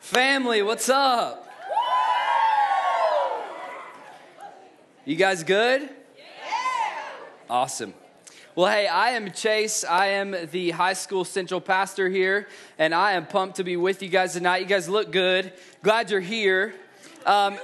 Family, 0.00 0.62
what's 0.62 0.88
up? 0.88 1.46
You 5.04 5.14
guys 5.14 5.44
good? 5.44 5.88
Awesome. 7.48 7.92
Well, 8.56 8.72
hey, 8.72 8.88
I 8.88 9.10
am 9.10 9.30
Chase. 9.30 9.84
I 9.84 10.06
am 10.06 10.34
the 10.50 10.70
high 10.70 10.94
school 10.94 11.24
central 11.24 11.60
pastor 11.60 12.08
here, 12.08 12.48
and 12.78 12.94
I 12.94 13.12
am 13.12 13.26
pumped 13.26 13.56
to 13.56 13.64
be 13.64 13.76
with 13.76 14.02
you 14.02 14.08
guys 14.08 14.32
tonight. 14.32 14.62
You 14.62 14.66
guys 14.66 14.88
look 14.88 15.12
good. 15.12 15.52
Glad 15.82 16.10
you're 16.10 16.20
here. 16.20 16.74
Um, 17.26 17.58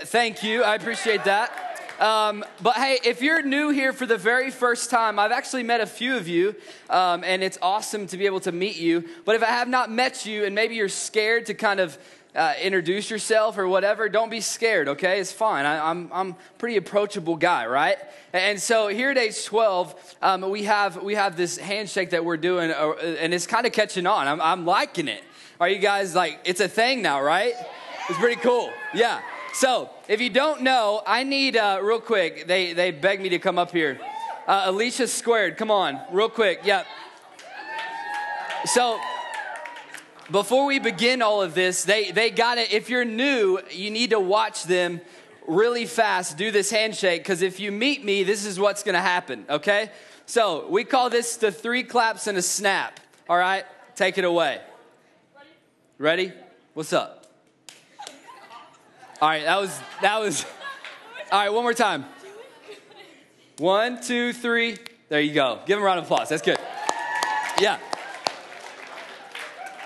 thank 0.00 0.42
you. 0.44 0.62
I 0.62 0.74
appreciate 0.74 1.24
that. 1.24 1.67
Um, 1.98 2.44
but 2.62 2.74
hey, 2.74 2.98
if 3.04 3.22
you're 3.22 3.42
new 3.42 3.70
here 3.70 3.92
for 3.92 4.06
the 4.06 4.16
very 4.16 4.52
first 4.52 4.88
time, 4.88 5.18
I've 5.18 5.32
actually 5.32 5.64
met 5.64 5.80
a 5.80 5.86
few 5.86 6.16
of 6.16 6.28
you, 6.28 6.54
um, 6.88 7.24
and 7.24 7.42
it's 7.42 7.58
awesome 7.60 8.06
to 8.08 8.16
be 8.16 8.26
able 8.26 8.38
to 8.40 8.52
meet 8.52 8.76
you. 8.76 9.04
But 9.24 9.34
if 9.34 9.42
I 9.42 9.46
have 9.46 9.68
not 9.68 9.90
met 9.90 10.24
you, 10.24 10.44
and 10.44 10.54
maybe 10.54 10.76
you're 10.76 10.88
scared 10.88 11.46
to 11.46 11.54
kind 11.54 11.80
of 11.80 11.98
uh, 12.36 12.54
introduce 12.62 13.10
yourself 13.10 13.58
or 13.58 13.66
whatever, 13.66 14.08
don't 14.08 14.30
be 14.30 14.40
scared, 14.40 14.86
okay? 14.86 15.18
It's 15.18 15.32
fine. 15.32 15.66
I, 15.66 15.90
am 15.90 16.08
I'm, 16.12 16.28
I'm 16.28 16.36
pretty 16.58 16.76
approachable 16.76 17.34
guy, 17.34 17.66
right? 17.66 17.98
And 18.32 18.62
so 18.62 18.86
here 18.86 19.10
at 19.10 19.18
age 19.18 19.44
12, 19.44 20.16
um, 20.22 20.48
we, 20.48 20.62
have, 20.64 21.02
we 21.02 21.16
have 21.16 21.36
this 21.36 21.58
handshake 21.58 22.10
that 22.10 22.24
we're 22.24 22.36
doing, 22.36 22.70
uh, 22.70 22.92
and 23.18 23.34
it's 23.34 23.46
kind 23.46 23.66
of 23.66 23.72
catching 23.72 24.06
on. 24.06 24.28
I'm, 24.28 24.40
I'm 24.40 24.64
liking 24.64 25.08
it. 25.08 25.24
Are 25.60 25.68
you 25.68 25.78
guys 25.78 26.14
like, 26.14 26.38
it's 26.44 26.60
a 26.60 26.68
thing 26.68 27.02
now, 27.02 27.20
right? 27.20 27.54
It's 28.08 28.18
pretty 28.18 28.40
cool. 28.40 28.70
Yeah. 28.94 29.20
So, 29.54 29.90
if 30.08 30.20
you 30.20 30.30
don't 30.30 30.62
know, 30.62 31.02
I 31.06 31.24
need, 31.24 31.56
uh, 31.56 31.80
real 31.82 32.00
quick, 32.00 32.46
they, 32.46 32.72
they 32.74 32.90
begged 32.90 33.22
me 33.22 33.30
to 33.30 33.38
come 33.38 33.58
up 33.58 33.72
here. 33.72 33.98
Uh, 34.46 34.64
Alicia 34.66 35.08
Squared, 35.08 35.56
come 35.56 35.70
on, 35.70 36.00
real 36.12 36.28
quick. 36.28 36.60
Yep. 36.64 36.86
So, 38.66 39.00
before 40.30 40.66
we 40.66 40.78
begin 40.78 41.22
all 41.22 41.42
of 41.42 41.54
this, 41.54 41.84
they, 41.84 42.12
they 42.12 42.30
got 42.30 42.58
it. 42.58 42.72
If 42.72 42.90
you're 42.90 43.04
new, 43.04 43.60
you 43.70 43.90
need 43.90 44.10
to 44.10 44.20
watch 44.20 44.64
them 44.64 45.00
really 45.46 45.86
fast 45.86 46.36
do 46.36 46.50
this 46.50 46.70
handshake 46.70 47.22
because 47.22 47.40
if 47.40 47.58
you 47.58 47.72
meet 47.72 48.04
me, 48.04 48.22
this 48.22 48.44
is 48.44 48.60
what's 48.60 48.82
going 48.82 48.94
to 48.94 49.00
happen, 49.00 49.46
okay? 49.48 49.90
So, 50.26 50.68
we 50.68 50.84
call 50.84 51.10
this 51.10 51.36
the 51.36 51.50
three 51.50 51.82
claps 51.82 52.26
and 52.26 52.36
a 52.36 52.42
snap. 52.42 53.00
All 53.28 53.38
right, 53.38 53.64
take 53.96 54.18
it 54.18 54.24
away. 54.24 54.60
Ready? 55.98 56.32
What's 56.74 56.92
up? 56.92 57.17
All 59.20 59.28
right, 59.28 59.42
that 59.42 59.58
was 59.60 59.80
that 60.00 60.20
was. 60.20 60.46
All 61.32 61.40
right, 61.40 61.52
one 61.52 61.64
more 61.64 61.74
time. 61.74 62.04
One, 63.58 64.00
two, 64.00 64.32
three. 64.32 64.78
There 65.08 65.20
you 65.20 65.34
go. 65.34 65.58
Give 65.66 65.76
him 65.76 65.82
a 65.82 65.86
round 65.86 65.98
of 65.98 66.04
applause. 66.04 66.28
That's 66.28 66.40
good. 66.40 66.56
Yeah. 67.60 67.78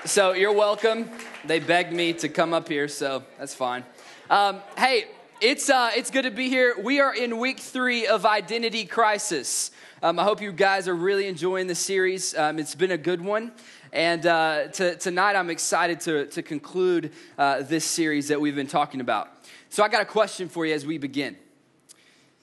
So 0.04 0.32
you're 0.32 0.52
welcome. 0.52 1.08
They 1.46 1.60
begged 1.60 1.94
me 1.94 2.12
to 2.12 2.28
come 2.28 2.52
up 2.52 2.68
here, 2.68 2.88
so 2.88 3.24
that's 3.38 3.54
fine. 3.54 3.84
Um, 4.28 4.60
hey, 4.76 5.06
it's 5.40 5.70
uh, 5.70 5.92
it's 5.96 6.10
good 6.10 6.24
to 6.24 6.30
be 6.30 6.50
here. 6.50 6.74
We 6.78 7.00
are 7.00 7.14
in 7.14 7.38
week 7.38 7.58
three 7.58 8.06
of 8.06 8.26
Identity 8.26 8.84
Crisis. 8.84 9.70
Um, 10.02 10.18
I 10.18 10.24
hope 10.24 10.42
you 10.42 10.52
guys 10.52 10.88
are 10.88 10.94
really 10.94 11.26
enjoying 11.26 11.68
the 11.68 11.74
series. 11.74 12.36
Um, 12.36 12.58
it's 12.58 12.74
been 12.74 12.90
a 12.90 12.98
good 12.98 13.22
one. 13.22 13.52
And 13.92 14.24
uh, 14.24 14.68
to, 14.68 14.96
tonight, 14.96 15.36
I'm 15.36 15.50
excited 15.50 16.00
to, 16.00 16.26
to 16.28 16.42
conclude 16.42 17.12
uh, 17.36 17.62
this 17.62 17.84
series 17.84 18.28
that 18.28 18.40
we've 18.40 18.54
been 18.54 18.66
talking 18.66 19.02
about. 19.02 19.28
So, 19.68 19.82
I 19.82 19.88
got 19.88 20.00
a 20.00 20.06
question 20.06 20.48
for 20.48 20.64
you 20.64 20.72
as 20.72 20.86
we 20.86 20.96
begin. 20.96 21.36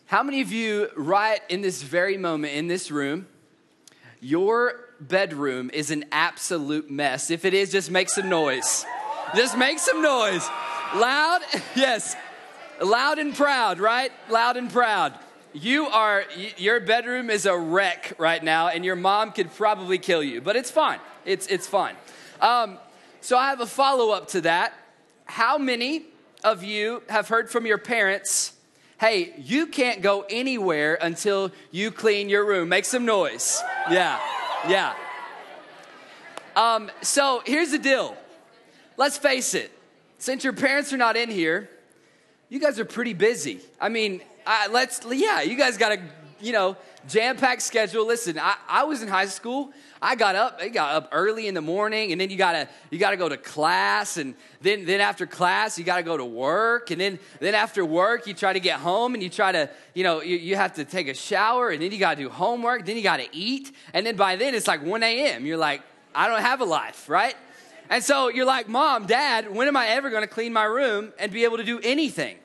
How 0.06 0.22
many 0.22 0.42
of 0.42 0.52
you, 0.52 0.90
right 0.96 1.42
in 1.50 1.62
this 1.62 1.82
very 1.82 2.18
moment 2.18 2.54
in 2.54 2.68
this 2.68 2.92
room, 2.92 3.28
your 4.20 4.90
bedroom 5.00 5.72
is 5.74 5.90
an 5.90 6.06
absolute 6.12 6.92
mess? 6.92 7.32
If 7.32 7.46
it 7.46 7.56
is, 7.56 7.72
just 7.72 7.90
make 7.90 8.10
some 8.10 8.30
noise. 8.30 8.86
Just 9.36 9.58
make 9.58 9.80
some 9.80 10.04
noise. 10.04 10.48
Loud, 10.96 11.42
yes. 11.76 12.16
Loud 12.80 13.18
and 13.18 13.36
proud, 13.36 13.80
right? 13.80 14.12
Loud 14.30 14.56
and 14.56 14.72
proud. 14.72 15.14
You 15.54 15.88
are, 15.88 16.26
your 16.58 16.80
bedroom 16.80 17.32
is 17.32 17.48
a 17.48 17.58
wreck 17.58 18.14
right 18.20 18.44
now, 18.44 18.68
and 18.68 18.86
your 18.86 18.96
mom 18.96 19.32
could 19.32 19.52
probably 19.56 19.98
kill 19.98 20.22
you, 20.22 20.42
but 20.42 20.56
it's 20.56 20.70
fine. 20.70 21.00
It's, 21.26 21.48
it's 21.48 21.66
fine. 21.66 21.96
Um, 22.40 22.78
so 23.22 23.36
I 23.38 23.50
have 23.50 23.60
a 23.60 23.66
follow 23.66 24.12
up 24.12 24.28
to 24.30 24.42
that. 24.42 24.74
How 25.26 25.58
many 25.58 26.06
of 26.44 26.64
you 26.64 27.02
have 27.10 27.28
heard 27.28 27.50
from 27.50 27.66
your 27.66 27.80
parents, 27.80 28.54
hey, 29.00 29.34
you 29.38 29.66
can't 29.68 30.02
go 30.02 30.26
anywhere 30.30 30.98
until 31.02 31.52
you 31.72 31.90
clean 31.90 32.30
your 32.30 32.46
room? 32.46 32.70
Make 32.70 32.86
some 32.86 33.06
noise. 33.06 33.62
Yeah, 33.90 34.20
yeah. 34.68 34.94
Um, 36.56 36.92
so 37.02 37.42
here's 37.46 37.72
the 37.72 37.80
deal. 37.80 38.16
Let's 38.98 39.18
face 39.18 39.54
it. 39.54 39.72
Since 40.20 40.44
your 40.44 40.54
parents 40.54 40.94
are 40.94 40.98
not 40.98 41.18
in 41.18 41.30
here, 41.30 41.70
you 42.50 42.60
guys 42.60 42.80
are 42.80 42.86
pretty 42.86 43.14
busy. 43.14 43.60
I 43.80 43.90
mean, 43.90 44.22
I, 44.46 44.68
let's, 44.68 45.02
yeah, 45.10 45.42
you 45.42 45.56
guys 45.56 45.78
got 45.78 45.92
a, 45.92 46.00
you 46.42 46.52
know, 46.52 46.76
jam 47.08 47.38
packed 47.38 47.62
schedule. 47.62 48.06
Listen, 48.06 48.40
I, 48.40 48.56
I 48.68 48.84
was 48.84 49.02
in 49.02 49.08
high 49.08 49.28
school. 49.28 49.72
I 50.02 50.16
got 50.16 50.36
up, 50.36 50.60
I 50.62 50.70
got 50.70 50.96
up 50.96 51.10
early 51.12 51.48
in 51.48 51.54
the 51.54 51.62
morning, 51.62 52.14
and 52.14 52.22
then 52.22 52.30
you 52.30 52.38
gotta 52.38 52.70
you 52.90 52.98
gotta 52.98 53.18
go 53.18 53.28
to 53.28 53.36
class, 53.36 54.16
and 54.16 54.34
then 54.62 54.86
then 54.86 55.02
after 55.02 55.26
class 55.26 55.78
you 55.78 55.84
gotta 55.84 56.04
go 56.04 56.16
to 56.16 56.24
work, 56.24 56.90
and 56.90 57.02
then 57.02 57.20
then 57.42 57.54
after 57.54 57.84
work 57.84 58.26
you 58.26 58.34
try 58.34 58.54
to 58.54 58.62
get 58.62 58.80
home, 58.80 59.14
and 59.14 59.22
you 59.22 59.30
try 59.30 59.52
to 59.52 59.70
you 59.94 60.06
know 60.06 60.22
you, 60.22 60.38
you 60.38 60.56
have 60.56 60.76
to 60.76 60.86
take 60.86 61.10
a 61.10 61.14
shower, 61.14 61.70
and 61.70 61.82
then 61.82 61.92
you 61.92 62.00
gotta 62.00 62.22
do 62.22 62.30
homework, 62.30 62.86
then 62.86 62.96
you 62.96 63.04
gotta 63.04 63.28
eat, 63.34 63.74
and 63.94 64.06
then 64.06 64.16
by 64.16 64.38
then 64.38 64.56
it's 64.56 64.68
like 64.68 64.82
1 64.82 65.04
a.m. 65.04 65.46
You're 65.46 65.58
like, 65.58 65.82
I 66.16 66.30
don't 66.30 66.42
have 66.42 66.62
a 66.62 66.66
life, 66.66 67.10
right? 67.10 67.36
And 67.90 68.04
so 68.04 68.30
you're 68.30 68.46
like, 68.46 68.70
Mom, 68.70 69.08
Dad, 69.08 69.54
when 69.54 69.68
am 69.68 69.76
I 69.76 69.88
ever 69.88 70.10
gonna 70.10 70.28
clean 70.28 70.54
my 70.54 70.66
room 70.66 71.12
and 71.18 71.32
be 71.32 71.44
able 71.44 71.58
to 71.58 71.64
do 71.64 71.80
anything? 71.80 72.38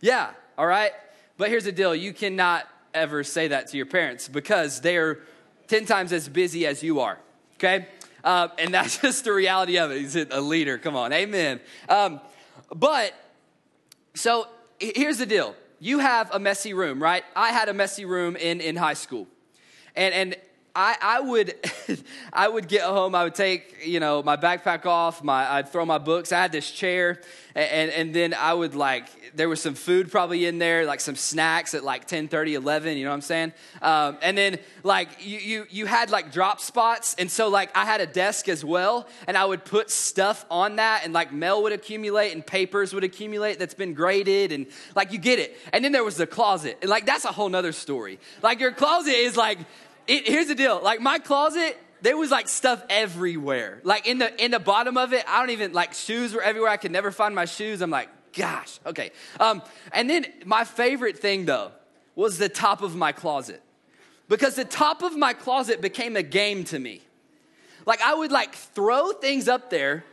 Yeah, 0.00 0.30
all 0.58 0.66
right. 0.66 0.92
But 1.38 1.48
here's 1.48 1.64
the 1.64 1.72
deal: 1.72 1.94
you 1.94 2.12
cannot 2.12 2.66
ever 2.94 3.24
say 3.24 3.48
that 3.48 3.68
to 3.68 3.76
your 3.76 3.86
parents 3.86 4.28
because 4.28 4.80
they 4.80 4.96
are 4.96 5.20
10 5.68 5.86
times 5.86 6.12
as 6.12 6.28
busy 6.28 6.66
as 6.66 6.82
you 6.82 7.00
are, 7.00 7.18
okay? 7.56 7.86
Uh, 8.22 8.48
and 8.58 8.74
that's 8.74 8.98
just 9.00 9.24
the 9.24 9.32
reality 9.32 9.78
of 9.78 9.90
it. 9.90 10.00
He's 10.00 10.16
a 10.16 10.40
leader. 10.40 10.78
Come 10.78 10.96
on, 10.96 11.12
amen. 11.12 11.60
Um, 11.88 12.20
but, 12.74 13.14
so 14.14 14.48
here's 14.78 15.18
the 15.18 15.26
deal 15.26 15.54
you 15.80 15.98
have 15.98 16.30
a 16.32 16.38
messy 16.38 16.74
room, 16.74 17.02
right? 17.02 17.24
I 17.34 17.50
had 17.50 17.68
a 17.68 17.74
messy 17.74 18.04
room 18.04 18.36
in, 18.36 18.60
in 18.60 18.76
high 18.76 18.94
school. 18.94 19.26
And, 19.96 20.14
and 20.14 20.36
I, 20.74 20.96
I 21.00 21.20
would 21.20 21.54
I 22.32 22.48
would 22.48 22.66
get 22.66 22.82
home, 22.82 23.14
I 23.14 23.24
would 23.24 23.34
take, 23.34 23.84
you 23.84 24.00
know, 24.00 24.22
my 24.22 24.36
backpack 24.36 24.86
off, 24.86 25.22
my 25.22 25.50
I'd 25.50 25.68
throw 25.68 25.84
my 25.84 25.98
books. 25.98 26.32
I 26.32 26.40
had 26.40 26.52
this 26.52 26.70
chair, 26.70 27.20
and, 27.54 27.90
and 27.90 28.14
then 28.14 28.32
I 28.32 28.54
would 28.54 28.74
like 28.74 29.08
there 29.34 29.48
was 29.48 29.60
some 29.60 29.74
food 29.74 30.10
probably 30.10 30.46
in 30.46 30.58
there, 30.58 30.84
like 30.84 31.00
some 31.00 31.16
snacks 31.16 31.74
at 31.74 31.84
like 31.84 32.06
10, 32.06 32.28
30, 32.28 32.54
11, 32.54 32.96
you 32.96 33.04
know 33.04 33.10
what 33.10 33.14
I'm 33.14 33.20
saying? 33.22 33.52
Um, 33.80 34.18
and 34.20 34.36
then 34.36 34.58
like 34.82 35.08
you, 35.20 35.38
you 35.38 35.66
you 35.70 35.86
had 35.86 36.10
like 36.10 36.32
drop 36.32 36.60
spots, 36.60 37.16
and 37.18 37.30
so 37.30 37.48
like 37.48 37.74
I 37.76 37.84
had 37.84 38.00
a 38.00 38.06
desk 38.06 38.48
as 38.48 38.64
well, 38.64 39.06
and 39.26 39.36
I 39.36 39.44
would 39.44 39.66
put 39.66 39.90
stuff 39.90 40.46
on 40.50 40.76
that, 40.76 41.02
and 41.04 41.12
like 41.12 41.32
mail 41.32 41.62
would 41.64 41.72
accumulate 41.72 42.32
and 42.32 42.46
papers 42.46 42.94
would 42.94 43.04
accumulate 43.04 43.58
that's 43.58 43.74
been 43.74 43.92
graded, 43.92 44.52
and 44.52 44.66
like 44.96 45.12
you 45.12 45.18
get 45.18 45.38
it. 45.38 45.54
And 45.74 45.84
then 45.84 45.92
there 45.92 46.04
was 46.04 46.16
the 46.16 46.26
closet, 46.26 46.78
and 46.80 46.88
like 46.88 47.04
that's 47.04 47.26
a 47.26 47.32
whole 47.32 47.50
nother 47.50 47.72
story. 47.72 48.18
Like 48.42 48.58
your 48.58 48.72
closet 48.72 49.14
is 49.14 49.36
like 49.36 49.58
it, 50.06 50.28
here's 50.28 50.48
the 50.48 50.54
deal. 50.54 50.80
Like 50.82 51.00
my 51.00 51.18
closet, 51.18 51.78
there 52.02 52.16
was 52.16 52.30
like 52.30 52.48
stuff 52.48 52.82
everywhere. 52.90 53.80
Like 53.84 54.06
in 54.06 54.18
the 54.18 54.44
in 54.44 54.50
the 54.50 54.58
bottom 54.58 54.96
of 54.96 55.12
it, 55.12 55.24
I 55.28 55.40
don't 55.40 55.50
even 55.50 55.72
like 55.72 55.94
shoes 55.94 56.34
were 56.34 56.42
everywhere. 56.42 56.70
I 56.70 56.76
could 56.76 56.92
never 56.92 57.10
find 57.10 57.34
my 57.34 57.44
shoes. 57.44 57.80
I'm 57.80 57.90
like, 57.90 58.08
gosh, 58.32 58.80
okay. 58.84 59.10
Um, 59.38 59.62
and 59.92 60.10
then 60.10 60.26
my 60.44 60.64
favorite 60.64 61.18
thing 61.18 61.44
though 61.46 61.72
was 62.14 62.38
the 62.38 62.48
top 62.48 62.82
of 62.82 62.94
my 62.94 63.12
closet. 63.12 63.62
Because 64.28 64.54
the 64.54 64.64
top 64.64 65.02
of 65.02 65.16
my 65.16 65.32
closet 65.32 65.80
became 65.80 66.16
a 66.16 66.22
game 66.22 66.64
to 66.64 66.78
me. 66.78 67.02
Like 67.86 68.00
I 68.00 68.14
would 68.14 68.32
like 68.32 68.54
throw 68.54 69.12
things 69.12 69.48
up 69.48 69.70
there 69.70 70.04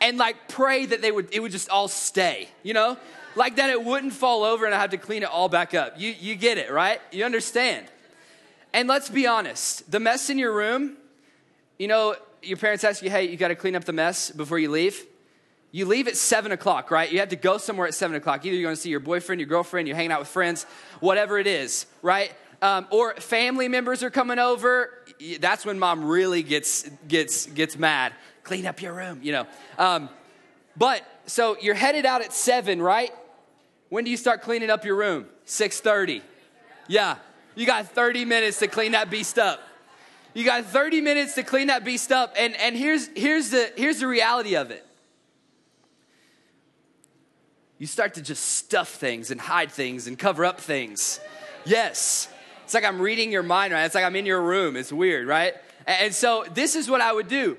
and 0.00 0.18
like 0.18 0.48
pray 0.48 0.86
that 0.86 1.02
they 1.02 1.12
would 1.12 1.28
it 1.32 1.40
would 1.40 1.52
just 1.52 1.68
all 1.68 1.88
stay, 1.88 2.48
you 2.62 2.74
know? 2.74 2.96
Like 3.36 3.56
that 3.56 3.70
it 3.70 3.82
wouldn't 3.82 4.12
fall 4.12 4.44
over 4.44 4.64
and 4.64 4.74
I 4.74 4.80
had 4.80 4.92
to 4.92 4.96
clean 4.96 5.22
it 5.22 5.28
all 5.28 5.48
back 5.48 5.74
up. 5.74 5.98
You 5.98 6.14
you 6.18 6.36
get 6.36 6.58
it, 6.58 6.70
right? 6.70 7.00
You 7.10 7.24
understand. 7.24 7.86
And 8.74 8.88
let's 8.88 9.08
be 9.08 9.26
honest 9.26 9.90
the 9.90 10.00
mess 10.00 10.28
in 10.28 10.36
your 10.36 10.52
room, 10.52 10.96
you 11.78 11.88
know, 11.88 12.16
your 12.42 12.58
parents 12.58 12.84
ask 12.84 13.02
you, 13.02 13.08
hey, 13.08 13.24
you 13.30 13.38
got 13.38 13.48
to 13.48 13.54
clean 13.54 13.74
up 13.74 13.84
the 13.84 13.92
mess 13.92 14.30
before 14.30 14.58
you 14.58 14.70
leave. 14.70 15.02
You 15.70 15.86
leave 15.86 16.06
at 16.08 16.16
seven 16.16 16.52
o'clock, 16.52 16.90
right? 16.90 17.10
You 17.10 17.20
have 17.20 17.30
to 17.30 17.36
go 17.36 17.56
somewhere 17.56 17.86
at 17.86 17.94
seven 17.94 18.16
o'clock. 18.16 18.44
Either 18.44 18.54
you're 18.54 18.64
going 18.64 18.76
to 18.76 18.80
see 18.80 18.90
your 18.90 19.00
boyfriend, 19.00 19.40
your 19.40 19.48
girlfriend, 19.48 19.88
you're 19.88 19.96
hanging 19.96 20.12
out 20.12 20.20
with 20.20 20.28
friends, 20.28 20.66
whatever 21.00 21.38
it 21.38 21.46
is, 21.46 21.86
right? 22.02 22.32
Um, 22.62 22.86
or 22.90 23.14
family 23.14 23.68
members 23.68 24.02
are 24.02 24.10
coming 24.10 24.38
over. 24.38 24.90
That's 25.40 25.64
when 25.64 25.78
mom 25.78 26.04
really 26.04 26.42
gets 26.42 26.88
gets 27.08 27.46
gets 27.46 27.78
mad. 27.78 28.12
Clean 28.42 28.66
up 28.66 28.82
your 28.82 28.92
room, 28.92 29.20
you 29.22 29.32
know. 29.32 29.46
Um, 29.78 30.08
but 30.76 31.02
so 31.26 31.56
you're 31.60 31.74
headed 31.74 32.06
out 32.06 32.22
at 32.22 32.32
seven, 32.32 32.82
right? 32.82 33.12
When 33.88 34.04
do 34.04 34.10
you 34.10 34.16
start 34.16 34.42
cleaning 34.42 34.70
up 34.70 34.84
your 34.84 34.96
room? 34.96 35.26
Six 35.44 35.80
thirty. 35.80 36.22
Yeah, 36.88 37.16
you 37.54 37.66
got 37.66 37.88
30 37.88 38.24
minutes 38.24 38.58
to 38.60 38.68
clean 38.68 38.92
that 38.92 39.10
beast 39.10 39.38
up. 39.38 39.60
You 40.32 40.44
got 40.44 40.64
30 40.64 41.00
minutes 41.00 41.34
to 41.36 41.42
clean 41.42 41.68
that 41.68 41.84
beast 41.84 42.10
up. 42.10 42.34
And, 42.36 42.56
and 42.56 42.76
here's, 42.76 43.08
here's, 43.14 43.50
the, 43.50 43.72
here's 43.76 44.00
the 44.00 44.06
reality 44.06 44.56
of 44.56 44.70
it 44.70 44.84
you 47.76 47.88
start 47.88 48.14
to 48.14 48.22
just 48.22 48.44
stuff 48.44 48.88
things 48.88 49.30
and 49.30 49.40
hide 49.40 49.70
things 49.70 50.06
and 50.06 50.18
cover 50.18 50.44
up 50.44 50.60
things. 50.60 51.20
Yes. 51.66 52.28
It's 52.62 52.72
like 52.72 52.84
I'm 52.84 53.00
reading 53.00 53.30
your 53.30 53.42
mind, 53.42 53.74
right? 53.74 53.84
It's 53.84 53.94
like 53.94 54.04
I'm 54.04 54.16
in 54.16 54.24
your 54.24 54.40
room. 54.40 54.76
It's 54.76 54.92
weird, 54.92 55.26
right? 55.26 55.54
And 55.86 56.14
so 56.14 56.46
this 56.54 56.76
is 56.76 56.88
what 56.88 57.00
I 57.00 57.12
would 57.12 57.28
do. 57.28 57.58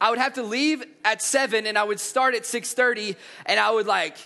I 0.00 0.08
would 0.10 0.18
have 0.18 0.34
to 0.34 0.42
leave 0.42 0.84
at 1.04 1.20
7 1.20 1.66
and 1.66 1.76
I 1.76 1.84
would 1.84 2.00
start 2.00 2.34
at 2.34 2.44
6:30 2.44 3.16
and 3.44 3.58
I 3.60 3.70
would 3.70 3.86
like 3.86 4.16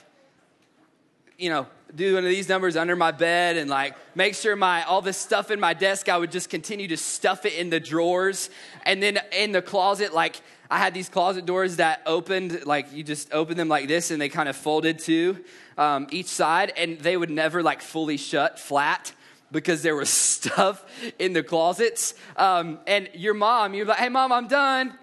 you 1.40 1.48
know, 1.48 1.66
do 1.94 2.14
one 2.14 2.24
of 2.24 2.30
these 2.30 2.48
numbers 2.48 2.76
under 2.76 2.96
my 2.96 3.10
bed 3.10 3.56
and 3.56 3.68
like 3.68 3.94
make 4.14 4.34
sure 4.34 4.56
my 4.56 4.82
all 4.84 5.02
this 5.02 5.16
stuff 5.16 5.50
in 5.50 5.58
my 5.58 5.74
desk 5.74 6.08
I 6.08 6.18
would 6.18 6.30
just 6.30 6.50
continue 6.50 6.88
to 6.88 6.96
stuff 6.96 7.44
it 7.44 7.54
in 7.54 7.70
the 7.70 7.80
drawers 7.80 8.50
and 8.84 9.02
then 9.02 9.18
in 9.32 9.52
the 9.52 9.62
closet 9.62 10.14
like 10.14 10.40
I 10.70 10.78
had 10.78 10.94
these 10.94 11.08
closet 11.08 11.46
doors 11.46 11.76
that 11.76 12.02
opened 12.06 12.64
like 12.64 12.92
you 12.92 13.02
just 13.02 13.32
open 13.32 13.56
them 13.56 13.68
like 13.68 13.88
this 13.88 14.10
and 14.10 14.20
they 14.20 14.28
kind 14.28 14.48
of 14.48 14.56
folded 14.56 14.98
to 15.00 15.38
um, 15.76 16.06
each 16.10 16.26
side 16.26 16.72
and 16.76 16.98
they 16.98 17.16
would 17.16 17.30
never 17.30 17.62
like 17.62 17.82
fully 17.82 18.16
shut 18.16 18.58
flat 18.58 19.12
because 19.50 19.82
there 19.82 19.96
was 19.96 20.10
stuff 20.10 20.84
in 21.18 21.32
the 21.32 21.42
closets 21.42 22.14
um, 22.36 22.78
and 22.86 23.08
your 23.14 23.34
mom 23.34 23.74
you're 23.74 23.86
like 23.86 23.98
hey 23.98 24.08
mom 24.08 24.32
I'm 24.32 24.48
done 24.48 24.94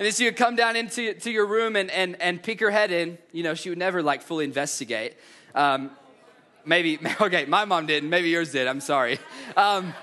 and 0.00 0.06
then 0.06 0.14
she 0.14 0.24
would 0.24 0.36
come 0.36 0.56
down 0.56 0.76
into 0.76 1.12
to 1.12 1.30
your 1.30 1.44
room 1.44 1.76
and, 1.76 1.90
and, 1.90 2.18
and 2.22 2.42
peek 2.42 2.60
her 2.60 2.70
head 2.70 2.90
in. 2.90 3.18
You 3.32 3.42
know, 3.42 3.52
she 3.52 3.68
would 3.68 3.76
never 3.76 4.02
like 4.02 4.22
fully 4.22 4.46
investigate. 4.46 5.14
Um, 5.54 5.90
maybe, 6.64 6.98
okay, 7.20 7.44
my 7.46 7.64
mom 7.64 7.86
didn't. 7.86 8.10
Maybe 8.10 8.28
yours 8.30 8.52
did. 8.52 8.66
I'm 8.66 8.80
sorry. 8.80 9.18
Um, 9.56 9.94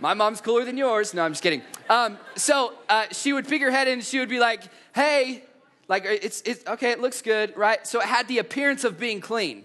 my 0.00 0.14
mom's 0.14 0.40
cooler 0.40 0.64
than 0.64 0.76
yours. 0.76 1.14
No, 1.14 1.22
I'm 1.24 1.32
just 1.32 1.42
kidding. 1.42 1.62
Um, 1.88 2.18
so 2.34 2.74
uh, 2.88 3.06
she 3.12 3.32
would 3.32 3.46
her 3.48 3.70
head 3.70 3.88
in 3.88 4.00
she 4.00 4.18
would 4.18 4.28
be 4.28 4.40
like, 4.40 4.62
hey, 4.94 5.44
like 5.88 6.04
it's, 6.04 6.42
it's 6.42 6.66
okay, 6.66 6.90
it 6.90 7.00
looks 7.00 7.22
good, 7.22 7.56
right? 7.56 7.86
So 7.86 8.00
it 8.00 8.06
had 8.06 8.26
the 8.26 8.38
appearance 8.38 8.84
of 8.84 8.98
being 8.98 9.20
clean. 9.20 9.64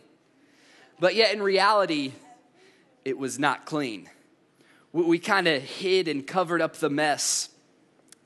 But 0.99 1.15
yet 1.15 1.33
in 1.33 1.41
reality, 1.41 2.13
it 3.05 3.17
was 3.17 3.39
not 3.39 3.65
clean. 3.65 4.09
We, 4.91 5.03
we 5.03 5.19
kind 5.19 5.47
of 5.47 5.63
hid 5.63 6.07
and 6.07 6.25
covered 6.25 6.61
up 6.61 6.75
the 6.75 6.89
mess 6.89 7.49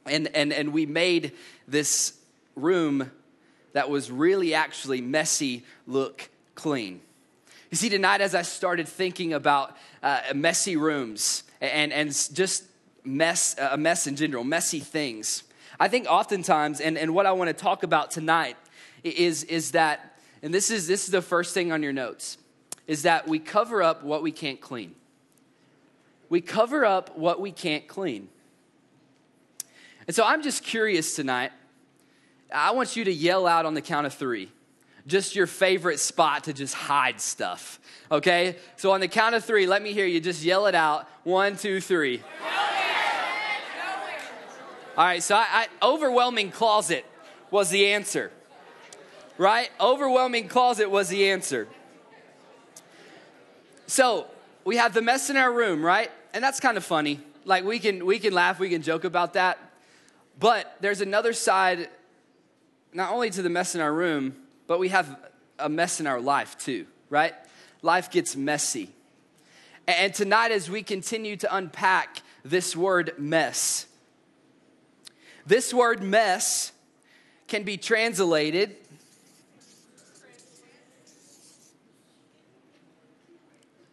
and, 0.05 0.27
and, 0.35 0.51
and 0.51 0.73
we 0.73 0.85
made 0.85 1.33
this 1.67 2.17
room 2.55 3.11
that 3.73 3.89
was 3.89 4.11
really 4.11 4.53
actually 4.53 5.01
messy 5.01 5.63
look 5.85 6.29
clean. 6.61 7.01
You 7.71 7.77
see, 7.77 7.89
tonight 7.89 8.21
as 8.21 8.35
I 8.35 8.43
started 8.43 8.87
thinking 8.87 9.33
about 9.33 9.75
uh, 10.03 10.21
messy 10.35 10.77
rooms 10.77 11.43
and, 11.59 11.91
and 11.91 12.09
just 12.33 12.65
mess, 13.03 13.55
a 13.57 13.77
mess 13.77 14.05
in 14.05 14.15
general, 14.15 14.43
messy 14.43 14.79
things, 14.79 15.43
I 15.79 15.87
think 15.87 16.05
oftentimes, 16.07 16.79
and, 16.79 16.99
and 16.99 17.15
what 17.15 17.25
I 17.25 17.31
want 17.31 17.47
to 17.47 17.53
talk 17.55 17.81
about 17.81 18.11
tonight 18.11 18.57
is, 19.03 19.43
is 19.45 19.71
that, 19.71 20.19
and 20.43 20.53
this 20.53 20.69
is, 20.69 20.85
this 20.85 21.05
is 21.05 21.11
the 21.11 21.21
first 21.23 21.55
thing 21.55 21.71
on 21.71 21.81
your 21.81 21.93
notes, 21.93 22.37
is 22.85 23.01
that 23.03 23.27
we 23.27 23.39
cover 23.39 23.81
up 23.81 24.03
what 24.03 24.21
we 24.21 24.31
can't 24.31 24.61
clean. 24.61 24.93
We 26.29 26.41
cover 26.41 26.85
up 26.85 27.17
what 27.17 27.41
we 27.41 27.51
can't 27.51 27.87
clean. 27.87 28.29
And 30.05 30.15
so 30.15 30.23
I'm 30.23 30.43
just 30.43 30.63
curious 30.63 31.15
tonight. 31.15 31.51
I 32.53 32.71
want 32.71 32.95
you 32.95 33.03
to 33.05 33.11
yell 33.11 33.47
out 33.47 33.65
on 33.65 33.73
the 33.73 33.81
count 33.81 34.05
of 34.05 34.13
three, 34.13 34.51
just 35.07 35.35
your 35.35 35.47
favorite 35.47 35.99
spot 35.99 36.45
to 36.45 36.53
just 36.53 36.73
hide 36.73 37.19
stuff, 37.19 37.79
okay? 38.11 38.57
So 38.75 38.91
on 38.91 38.99
the 38.99 39.07
count 39.07 39.35
of 39.35 39.43
three, 39.43 39.65
let 39.65 39.81
me 39.81 39.93
hear 39.93 40.05
you 40.05 40.19
just 40.19 40.43
yell 40.43 40.67
it 40.67 40.75
out. 40.75 41.07
One, 41.23 41.57
two, 41.57 41.81
three. 41.81 42.21
All 44.97 45.05
right, 45.05 45.23
so 45.23 45.35
I, 45.35 45.45
I, 45.49 45.67
overwhelming 45.81 46.51
closet 46.51 47.05
was 47.49 47.69
the 47.69 47.87
answer, 47.87 48.31
right? 49.37 49.69
Overwhelming 49.79 50.49
closet 50.49 50.89
was 50.91 51.07
the 51.07 51.29
answer. 51.29 51.67
So 53.87 54.27
we 54.63 54.77
have 54.77 54.93
the 54.93 55.01
mess 55.01 55.29
in 55.29 55.37
our 55.37 55.51
room, 55.51 55.83
right? 55.83 56.11
And 56.33 56.43
that's 56.43 56.59
kind 56.59 56.77
of 56.77 56.83
funny. 56.83 57.21
Like 57.45 57.63
we 57.63 57.79
can 57.79 58.05
we 58.05 58.19
can 58.19 58.33
laugh, 58.33 58.59
we 58.59 58.69
can 58.69 58.81
joke 58.81 59.03
about 59.03 59.33
that. 59.33 59.57
But 60.39 60.75
there's 60.81 61.01
another 61.01 61.33
side, 61.33 61.89
not 62.93 63.11
only 63.11 63.29
to 63.31 63.41
the 63.41 63.49
mess 63.49 63.75
in 63.75 63.81
our 63.81 63.93
room, 63.93 64.35
but 64.71 64.79
we 64.79 64.87
have 64.87 65.19
a 65.59 65.67
mess 65.67 65.99
in 65.99 66.07
our 66.07 66.21
life 66.21 66.57
too, 66.57 66.85
right? 67.09 67.33
Life 67.81 68.09
gets 68.09 68.37
messy. 68.37 68.89
And 69.85 70.13
tonight, 70.13 70.51
as 70.51 70.69
we 70.69 70.81
continue 70.81 71.35
to 71.35 71.53
unpack 71.53 72.21
this 72.45 72.73
word 72.73 73.11
mess, 73.17 73.85
this 75.45 75.73
word 75.73 76.01
mess 76.01 76.71
can 77.49 77.63
be 77.63 77.75
translated 77.75 78.77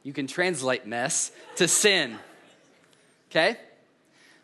you 0.05 0.13
can 0.13 0.29
translate 0.29 0.87
mess 0.87 1.33
to 1.57 1.67
sin. 1.67 2.17
Okay? 3.33 3.57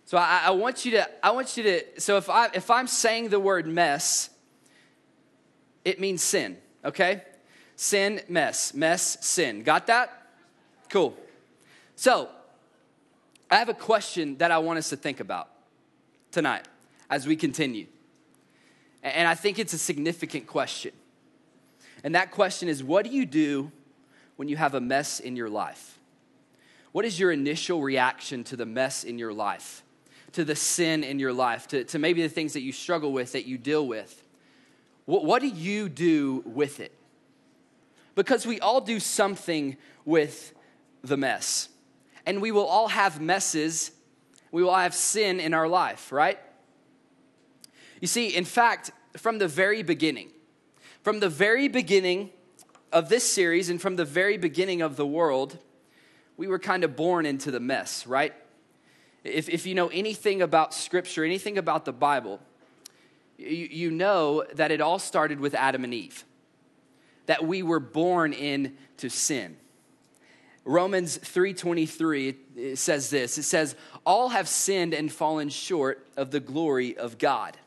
So 0.04 0.18
I, 0.18 0.46
I, 0.46 0.50
want 0.50 0.84
you 0.84 0.90
to, 0.90 1.08
I 1.24 1.30
want 1.30 1.56
you 1.56 1.62
to, 1.62 2.00
so 2.00 2.16
if 2.16 2.28
I 2.28 2.48
if 2.54 2.72
I'm 2.72 2.88
saying 2.88 3.28
the 3.28 3.38
word 3.38 3.68
mess, 3.68 4.30
it 5.84 6.00
means 6.00 6.22
sin, 6.22 6.56
okay? 6.84 7.22
Sin, 7.76 8.20
mess, 8.28 8.74
mess, 8.74 9.18
sin. 9.20 9.62
Got 9.62 9.86
that? 9.88 10.10
Cool. 10.88 11.16
So 11.96 12.28
I 13.50 13.56
have 13.56 13.68
a 13.68 13.74
question 13.74 14.38
that 14.38 14.50
I 14.50 14.58
want 14.58 14.78
us 14.78 14.88
to 14.90 14.96
think 14.96 15.20
about 15.20 15.48
tonight 16.30 16.66
as 17.10 17.26
we 17.26 17.36
continue. 17.36 17.86
And 19.02 19.28
I 19.28 19.34
think 19.34 19.58
it's 19.58 19.72
a 19.72 19.78
significant 19.78 20.46
question. 20.46 20.92
And 22.02 22.14
that 22.14 22.30
question 22.30 22.68
is 22.68 22.82
what 22.82 23.04
do 23.04 23.10
you 23.10 23.26
do 23.26 23.70
when 24.36 24.48
you 24.48 24.56
have 24.56 24.74
a 24.74 24.80
mess 24.80 25.20
in 25.20 25.36
your 25.36 25.50
life? 25.50 25.98
What 26.92 27.04
is 27.04 27.18
your 27.18 27.32
initial 27.32 27.82
reaction 27.82 28.44
to 28.44 28.56
the 28.56 28.66
mess 28.66 29.04
in 29.04 29.18
your 29.18 29.32
life? 29.32 29.84
to 30.34 30.44
the 30.44 30.56
sin 30.56 31.04
in 31.04 31.20
your 31.20 31.32
life, 31.32 31.68
to, 31.68 31.84
to 31.84 31.98
maybe 31.98 32.20
the 32.20 32.28
things 32.28 32.52
that 32.54 32.60
you 32.60 32.72
struggle 32.72 33.12
with, 33.12 33.32
that 33.32 33.46
you 33.46 33.56
deal 33.56 33.86
with. 33.86 34.23
What, 35.06 35.24
what 35.24 35.42
do 35.42 35.48
you 35.48 35.88
do 35.88 36.42
with 36.46 36.80
it? 36.80 36.92
Because 38.14 38.46
we 38.46 38.60
all 38.60 38.80
do 38.80 39.00
something 39.00 39.76
with 40.04 40.54
the 41.02 41.16
mess. 41.16 41.68
And 42.26 42.40
we 42.40 42.52
will 42.52 42.66
all 42.66 42.88
have 42.88 43.20
messes, 43.20 43.90
we 44.50 44.62
will 44.62 44.74
have 44.74 44.94
sin 44.94 45.40
in 45.40 45.52
our 45.52 45.68
life, 45.68 46.10
right? 46.10 46.38
You 48.00 48.06
see, 48.06 48.34
in 48.34 48.44
fact, 48.44 48.90
from 49.16 49.38
the 49.38 49.48
very 49.48 49.82
beginning, 49.82 50.30
from 51.02 51.20
the 51.20 51.28
very 51.28 51.68
beginning 51.68 52.30
of 52.92 53.08
this 53.08 53.28
series 53.28 53.68
and 53.68 53.80
from 53.80 53.96
the 53.96 54.04
very 54.04 54.38
beginning 54.38 54.80
of 54.80 54.96
the 54.96 55.06
world, 55.06 55.58
we 56.36 56.46
were 56.46 56.58
kind 56.58 56.84
of 56.84 56.96
born 56.96 57.26
into 57.26 57.50
the 57.50 57.60
mess, 57.60 58.06
right? 58.06 58.32
If, 59.22 59.48
if 59.48 59.66
you 59.66 59.74
know 59.74 59.88
anything 59.88 60.42
about 60.42 60.74
Scripture, 60.74 61.24
anything 61.24 61.58
about 61.58 61.84
the 61.84 61.92
Bible, 61.92 62.40
you, 63.46 63.90
know 63.90 64.44
that 64.54 64.70
it 64.70 64.80
all 64.80 64.98
started 64.98 65.40
with 65.40 65.54
Adam 65.54 65.84
and 65.84 65.94
Eve, 65.94 66.24
that 67.26 67.46
we 67.46 67.62
were 67.62 67.80
born 67.80 68.32
into 68.32 69.08
sin. 69.08 69.56
Romans 70.64 71.18
3:23 71.18 72.76
says 72.76 73.10
this. 73.10 73.36
It 73.36 73.42
says, 73.42 73.76
"All 74.06 74.30
have 74.30 74.48
sinned 74.48 74.94
and 74.94 75.12
fallen 75.12 75.50
short 75.50 76.06
of 76.16 76.30
the 76.30 76.40
glory 76.40 76.96
of 76.96 77.18
God." 77.18 77.58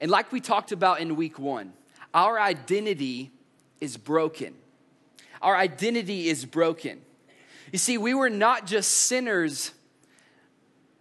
And 0.00 0.10
like 0.10 0.32
we 0.32 0.40
talked 0.40 0.72
about 0.72 1.00
in 1.00 1.16
week 1.16 1.38
1, 1.38 1.72
our 2.12 2.40
identity 2.40 3.30
is 3.80 3.96
broken. 3.96 4.54
Our 5.40 5.56
identity 5.56 6.28
is 6.28 6.44
broken. 6.44 7.02
You 7.72 7.78
see, 7.78 7.98
we 7.98 8.14
were 8.14 8.30
not 8.30 8.66
just 8.66 8.90
sinners 8.92 9.72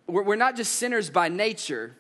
we're 0.08 0.36
not 0.36 0.56
just 0.56 0.74
sinners 0.74 1.10
by 1.10 1.28
nature, 1.28 1.96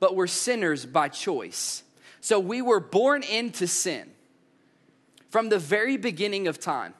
but 0.00 0.14
we're 0.14 0.26
sinners 0.26 0.86
by 0.86 1.08
choice. 1.08 1.82
So 2.20 2.38
we 2.38 2.62
were 2.62 2.80
born 2.80 3.22
into 3.22 3.66
sin 3.66 4.10
from 5.30 5.48
the 5.48 5.58
very 5.58 5.96
beginning 5.96 6.48
of 6.48 6.58
time. 6.58 6.94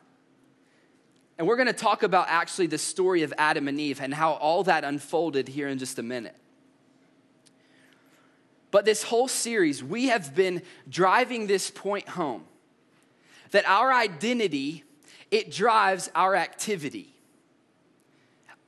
And 1.38 1.46
we're 1.46 1.56
going 1.56 1.66
to 1.66 1.72
talk 1.72 2.02
about 2.02 2.26
actually 2.28 2.66
the 2.66 2.78
story 2.78 3.22
of 3.22 3.32
Adam 3.38 3.68
and 3.68 3.78
Eve 3.78 4.00
and 4.00 4.12
how 4.12 4.32
all 4.32 4.64
that 4.64 4.84
unfolded 4.84 5.48
here 5.48 5.68
in 5.68 5.78
just 5.78 5.98
a 5.98 6.02
minute. 6.02 6.36
But 8.70 8.84
this 8.84 9.02
whole 9.02 9.28
series, 9.28 9.82
we 9.82 10.06
have 10.06 10.34
been 10.34 10.62
driving 10.88 11.46
this 11.46 11.70
point 11.70 12.08
home 12.08 12.44
that 13.52 13.66
our 13.66 13.92
identity, 13.92 14.84
it 15.30 15.50
drives 15.50 16.10
our 16.14 16.34
activity. 16.34 17.14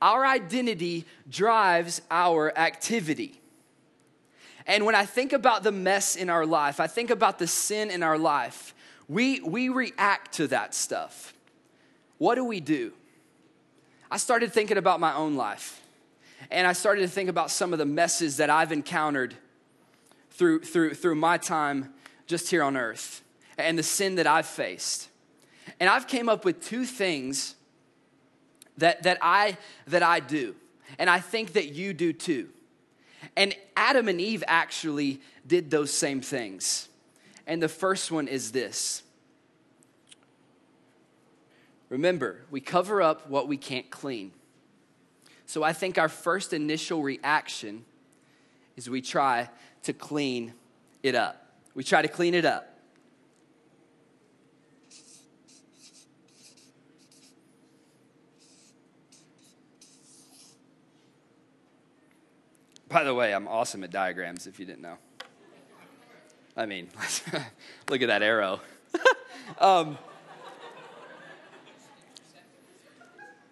Our 0.01 0.25
identity 0.25 1.05
drives 1.29 2.01
our 2.09 2.57
activity. 2.57 3.40
And 4.71 4.85
when 4.85 4.95
I 4.95 5.05
think 5.05 5.33
about 5.33 5.63
the 5.63 5.71
mess 5.73 6.15
in 6.15 6.29
our 6.29 6.45
life, 6.45 6.79
I 6.79 6.87
think 6.87 7.09
about 7.09 7.39
the 7.39 7.45
sin 7.45 7.91
in 7.91 8.03
our 8.03 8.17
life, 8.17 8.73
we, 9.09 9.41
we 9.41 9.67
react 9.67 10.35
to 10.35 10.47
that 10.47 10.73
stuff. 10.73 11.33
What 12.19 12.35
do 12.35 12.45
we 12.45 12.61
do? 12.61 12.93
I 14.09 14.15
started 14.15 14.53
thinking 14.53 14.77
about 14.77 15.01
my 15.01 15.13
own 15.13 15.35
life. 15.35 15.81
And 16.49 16.65
I 16.65 16.71
started 16.71 17.01
to 17.01 17.09
think 17.09 17.29
about 17.29 17.51
some 17.51 17.73
of 17.73 17.79
the 17.79 17.85
messes 17.85 18.37
that 18.37 18.49
I've 18.49 18.71
encountered 18.71 19.35
through, 20.29 20.61
through, 20.61 20.93
through 20.93 21.15
my 21.15 21.37
time 21.37 21.93
just 22.25 22.49
here 22.49 22.63
on 22.63 22.77
earth. 22.77 23.23
and 23.57 23.77
the 23.77 23.83
sin 23.83 24.15
that 24.15 24.25
I've 24.25 24.45
faced. 24.45 25.09
And 25.81 25.89
I've 25.89 26.07
came 26.07 26.29
up 26.29 26.45
with 26.45 26.61
two 26.61 26.85
things 26.85 27.55
that, 28.77 29.03
that, 29.03 29.17
I, 29.21 29.57
that 29.87 30.01
I 30.01 30.21
do. 30.21 30.55
And 30.97 31.09
I 31.09 31.19
think 31.19 31.53
that 31.53 31.73
you 31.73 31.93
do 31.93 32.13
too. 32.13 32.47
And 33.35 33.55
Adam 33.75 34.07
and 34.07 34.19
Eve 34.19 34.43
actually 34.47 35.21
did 35.47 35.71
those 35.71 35.91
same 35.91 36.21
things. 36.21 36.89
And 37.47 37.61
the 37.61 37.69
first 37.69 38.11
one 38.11 38.27
is 38.27 38.51
this 38.51 39.03
Remember, 41.89 42.39
we 42.49 42.61
cover 42.61 43.01
up 43.01 43.29
what 43.29 43.49
we 43.49 43.57
can't 43.57 43.89
clean. 43.89 44.31
So 45.45 45.61
I 45.61 45.73
think 45.73 45.97
our 45.97 46.07
first 46.07 46.53
initial 46.53 47.03
reaction 47.03 47.83
is 48.77 48.89
we 48.89 49.01
try 49.01 49.49
to 49.83 49.91
clean 49.91 50.53
it 51.03 51.15
up. 51.15 51.45
We 51.75 51.83
try 51.83 52.01
to 52.01 52.07
clean 52.07 52.33
it 52.33 52.45
up. 52.45 52.70
By 62.91 63.05
the 63.05 63.13
way, 63.13 63.33
I'm 63.33 63.47
awesome 63.47 63.85
at 63.85 63.91
diagrams 63.91 64.47
if 64.47 64.59
you 64.59 64.65
didn't 64.65 64.81
know. 64.81 64.97
I 66.57 66.65
mean, 66.65 66.89
look 67.89 68.01
at 68.01 68.09
that 68.09 68.21
arrow. 68.21 68.59
um, 69.59 69.97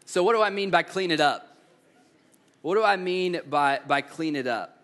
so, 0.04 0.24
what 0.24 0.34
do 0.34 0.42
I 0.42 0.50
mean 0.50 0.72
by 0.72 0.84
clean 0.84 1.10
it 1.10 1.22
up? 1.22 1.56
What 2.62 2.76
do 2.76 2.84
I 2.84 2.98
mean 2.98 3.40
by, 3.50 3.80
by 3.88 4.02
clean 4.02 4.36
it 4.36 4.46
up? 4.46 4.84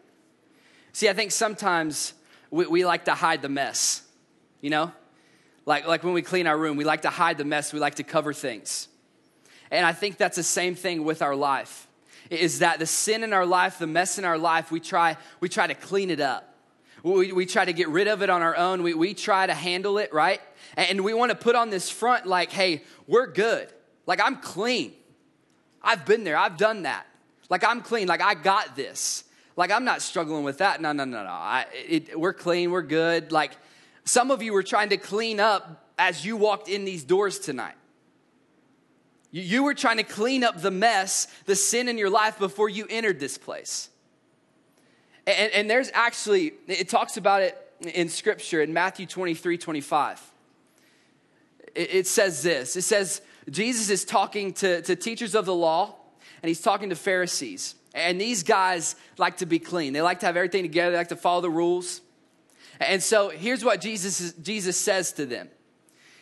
See, 0.94 1.10
I 1.10 1.14
think 1.14 1.34
sometimes 1.34 2.14
we, 2.50 2.66
we 2.66 2.86
like 2.86 3.06
to 3.06 3.14
hide 3.14 3.42
the 3.42 3.50
mess, 3.50 4.04
you 4.62 4.70
know? 4.70 4.94
Like, 5.66 5.86
like 5.86 6.06
when 6.06 6.14
we 6.14 6.22
clean 6.22 6.48
our 6.48 6.58
room, 6.58 6.78
we 6.78 6.86
like 6.86 7.02
to 7.02 7.10
hide 7.10 7.38
the 7.38 7.44
mess, 7.44 7.74
we 7.74 7.82
like 7.82 7.96
to 7.96 8.04
cover 8.04 8.32
things. 8.32 8.88
And 9.70 9.86
I 9.86 9.92
think 9.92 10.16
that's 10.16 10.38
the 10.38 10.44
same 10.44 10.76
thing 10.76 11.04
with 11.04 11.22
our 11.22 11.36
life 11.36 11.85
is 12.30 12.60
that 12.60 12.80
the 12.80 12.86
sin 12.86 13.24
in 13.24 13.34
our 13.34 13.46
life, 13.46 13.80
the 13.80 13.88
mess 13.88 14.18
in 14.18 14.26
our 14.26 14.38
life, 14.38 14.72
we 14.72 14.80
try, 14.80 15.18
we 15.40 15.50
try 15.50 15.68
to 15.68 15.76
clean 15.76 16.10
it 16.10 16.20
up. 16.20 16.54
We, 17.04 17.32
we 17.32 17.46
try 17.46 17.66
to 17.66 17.74
get 17.74 17.88
rid 17.90 18.08
of 18.08 18.24
it 18.24 18.30
on 18.30 18.42
our 18.42 18.56
own. 18.56 18.82
We, 18.82 18.96
we 18.96 19.14
try 19.14 19.46
to 19.46 19.54
handle 19.54 20.00
it, 20.00 20.12
right? 20.12 20.42
And 20.76 21.04
we 21.04 21.14
want 21.14 21.30
to 21.30 21.36
put 21.36 21.56
on 21.56 21.70
this 21.70 21.90
front 21.90 22.26
like, 22.26 22.52
hey, 22.52 22.82
we're 23.08 23.28
good. 23.28 23.70
Like, 24.08 24.20
I'm 24.24 24.38
clean. 24.38 24.94
I've 25.84 26.06
been 26.06 26.24
there, 26.24 26.36
I've 26.38 26.58
done 26.58 26.84
that. 26.84 27.06
Like, 27.50 27.64
I'm 27.64 27.82
clean. 27.82 28.08
Like, 28.08 28.22
I 28.22 28.34
got 28.34 28.76
this. 28.76 29.24
Like, 29.56 29.72
I'm 29.72 29.86
not 29.86 30.02
struggling 30.02 30.44
with 30.44 30.58
that. 30.58 30.82
No, 30.82 30.92
no, 30.92 31.06
no, 31.06 31.24
no. 31.24 31.30
I, 31.30 31.66
it, 31.88 32.20
we're 32.20 32.34
clean, 32.34 32.72
we're 32.72 32.82
good. 32.82 33.32
Like, 33.32 33.52
some 34.04 34.32
of 34.32 34.42
you 34.42 34.52
were 34.52 34.64
trying 34.64 34.90
to 34.90 34.98
clean 34.98 35.40
up 35.40 35.86
as 35.98 36.26
you 36.26 36.38
walked 36.38 36.68
in 36.70 36.86
these 36.86 37.04
doors 37.04 37.40
tonight. 37.40 37.76
You 39.42 39.64
were 39.64 39.74
trying 39.74 39.98
to 39.98 40.04
clean 40.04 40.46
up 40.46 40.62
the 40.62 40.72
mess, 40.72 41.28
the 41.46 41.58
sin 41.58 41.90
in 41.90 41.98
your 41.98 42.10
life 42.10 42.40
before 42.40 42.70
you 42.70 42.88
entered 42.90 43.20
this 43.20 43.38
place. 43.38 43.90
And, 45.28 45.52
and, 45.52 45.70
there's 45.70 45.92
actually, 45.94 46.54
it 46.68 46.88
talks 46.88 47.18
about 47.18 47.42
it 47.42 47.58
in 47.82 48.08
scripture 48.08 48.62
in 48.62 48.72
Matthew 48.72 49.06
23 49.06 49.58
25. 49.58 50.22
It, 51.76 51.96
it 51.96 52.08
says 52.08 52.44
this 52.44 52.78
it 52.78 52.84
says, 52.84 53.22
Jesus 53.50 53.90
is 53.90 54.06
talking 54.06 54.54
to, 54.54 54.82
to 54.84 54.96
teachers 54.96 55.36
of 55.36 55.46
the 55.46 55.54
law, 55.54 55.96
and 56.42 56.48
he's 56.48 56.62
talking 56.62 56.90
to 56.90 56.96
Pharisees. 56.96 57.76
And 57.94 58.22
these 58.22 58.42
guys 58.42 58.96
like 59.18 59.38
to 59.38 59.46
be 59.46 59.60
clean, 59.60 59.92
they 59.92 60.02
like 60.02 60.22
to 60.22 60.28
have 60.28 60.38
everything 60.38 60.64
together, 60.64 60.92
they 60.92 60.98
like 60.98 61.10
to 61.10 61.18
follow 61.18 61.42
the 61.42 61.50
rules. 61.50 62.00
And 62.80 63.04
so 63.04 63.28
here's 63.28 63.66
what 63.66 63.82
Jesus, 63.82 64.32
Jesus 64.32 64.78
says 64.78 65.12
to 65.14 65.26
them 65.26 65.50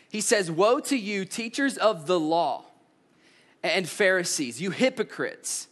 He 0.10 0.20
says, 0.20 0.50
Woe 0.50 0.80
to 0.80 0.98
you, 0.98 1.26
teachers 1.26 1.78
of 1.78 2.08
the 2.08 2.20
law 2.20 2.66
and 3.64 3.88
Pharisees, 3.88 4.62
you 4.62 4.72
hypocrites. 4.72 5.68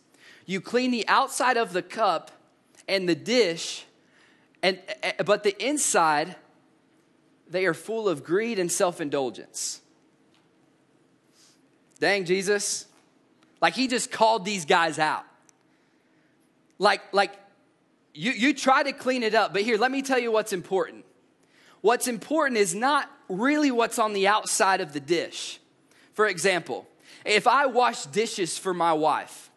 You 0.45 0.62
clean 0.62 0.91
the 0.91 1.07
outside 1.07 1.57
of 1.57 1.74
the 1.74 1.81
cup 1.81 2.31
and 2.88 3.07
the 3.07 3.15
dish, 3.15 3.86
and, 4.63 4.79
eh, 5.03 5.13
but 5.25 5.43
the 5.43 5.55
inside, 5.63 6.36
they 7.50 7.65
are 7.65 7.74
full 7.74 8.07
of 8.07 8.24
greed 8.24 8.57
and 8.60 8.71
self 8.71 9.01
indulgence. 9.01 9.81
Dang, 12.00 12.25
Jesus. 12.25 12.86
Like 13.62 13.75
he 13.75 13.88
just 13.88 14.12
called 14.12 14.43
these 14.43 14.65
guys 14.65 14.98
out. 14.98 15.24
Like, 16.79 17.13
like 17.13 17.33
you, 18.13 18.31
you 18.31 18.53
try 18.53 18.81
to 18.83 18.91
clean 18.91 19.21
it 19.21 19.36
up, 19.36 19.53
but 19.53 19.62
here, 19.62 19.77
let 19.77 19.91
me 19.91 20.01
tell 20.01 20.17
you 20.17 20.31
what's 20.31 20.51
important. 20.51 21.05
What's 21.81 22.07
important 22.07 22.57
is 22.57 22.74
not 22.74 23.10
really 23.29 23.69
what's 23.69 24.00
on 24.00 24.13
the 24.13 24.27
outside 24.27 24.81
of 24.81 24.93
the 24.93 25.00
dish. 25.00 25.60
For 26.13 26.27
example, 26.27 26.88
if 27.25 27.47
I 27.47 27.65
wash 27.65 28.05
dishes 28.05 28.57
for 28.57 28.73
my 28.73 28.93
wife 28.93 29.49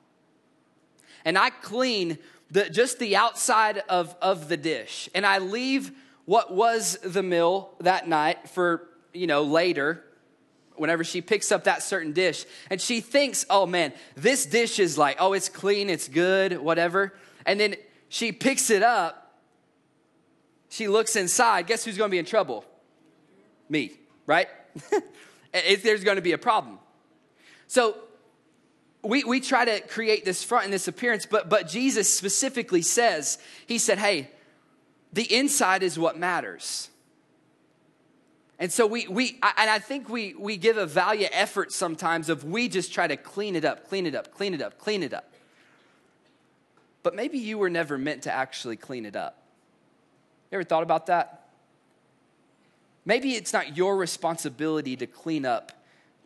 and 1.24 1.38
I 1.38 1.50
clean 1.50 2.18
the, 2.50 2.68
just 2.68 2.98
the 2.98 3.16
outside 3.16 3.78
of, 3.88 4.14
of 4.20 4.48
the 4.48 4.56
dish 4.56 5.08
and 5.14 5.26
I 5.26 5.38
leave 5.38 5.92
what 6.24 6.52
was 6.52 6.98
the 7.02 7.22
meal 7.22 7.74
that 7.80 8.08
night 8.08 8.48
for, 8.48 8.88
you 9.12 9.26
know, 9.26 9.42
later, 9.42 10.04
whenever 10.76 11.04
she 11.04 11.20
picks 11.20 11.52
up 11.52 11.64
that 11.64 11.82
certain 11.82 12.12
dish 12.12 12.46
and 12.70 12.80
she 12.80 13.00
thinks, 13.00 13.44
oh 13.50 13.66
man, 13.66 13.92
this 14.16 14.46
dish 14.46 14.78
is 14.78 14.98
like, 14.98 15.16
oh, 15.20 15.32
it's 15.32 15.48
clean, 15.48 15.88
it's 15.90 16.08
good, 16.08 16.58
whatever. 16.58 17.14
And 17.46 17.60
then 17.60 17.76
she 18.08 18.32
picks 18.32 18.70
it 18.70 18.82
up, 18.82 19.40
she 20.68 20.88
looks 20.88 21.16
inside, 21.16 21.66
guess 21.66 21.84
who's 21.84 21.96
gonna 21.96 22.10
be 22.10 22.18
in 22.18 22.24
trouble? 22.24 22.64
Me, 23.68 23.92
right? 24.26 24.48
if 25.52 25.82
There's 25.82 26.04
gonna 26.04 26.20
be 26.20 26.32
a 26.32 26.38
problem. 26.38 26.78
So 27.66 27.96
we, 29.02 29.24
we 29.24 29.40
try 29.40 29.64
to 29.64 29.80
create 29.80 30.24
this 30.24 30.42
front 30.42 30.64
and 30.64 30.72
this 30.72 30.88
appearance, 30.88 31.26
but, 31.26 31.48
but 31.48 31.68
Jesus 31.68 32.12
specifically 32.12 32.82
says, 32.82 33.38
He 33.66 33.78
said, 33.78 33.98
hey, 33.98 34.30
the 35.12 35.32
inside 35.34 35.82
is 35.82 35.98
what 35.98 36.18
matters. 36.18 36.90
And 38.58 38.72
so 38.72 38.86
we, 38.86 39.06
we 39.08 39.38
and 39.42 39.68
I 39.68 39.78
think 39.78 40.08
we, 40.08 40.34
we 40.34 40.56
give 40.56 40.76
a 40.76 40.86
value 40.86 41.26
effort 41.32 41.72
sometimes 41.72 42.28
of 42.28 42.44
we 42.44 42.68
just 42.68 42.92
try 42.92 43.06
to 43.06 43.16
clean 43.16 43.56
it 43.56 43.64
up, 43.64 43.88
clean 43.88 44.06
it 44.06 44.14
up, 44.14 44.32
clean 44.32 44.54
it 44.54 44.62
up, 44.62 44.78
clean 44.78 45.02
it 45.02 45.12
up. 45.12 45.32
But 47.02 47.14
maybe 47.14 47.38
you 47.38 47.58
were 47.58 47.68
never 47.68 47.98
meant 47.98 48.22
to 48.22 48.32
actually 48.32 48.76
clean 48.76 49.06
it 49.06 49.16
up. 49.16 49.42
You 50.50 50.56
ever 50.56 50.64
thought 50.64 50.82
about 50.82 51.06
that? 51.06 51.48
Maybe 53.04 53.32
it's 53.32 53.52
not 53.52 53.76
your 53.76 53.96
responsibility 53.96 54.96
to 54.96 55.06
clean 55.06 55.44
up 55.44 55.72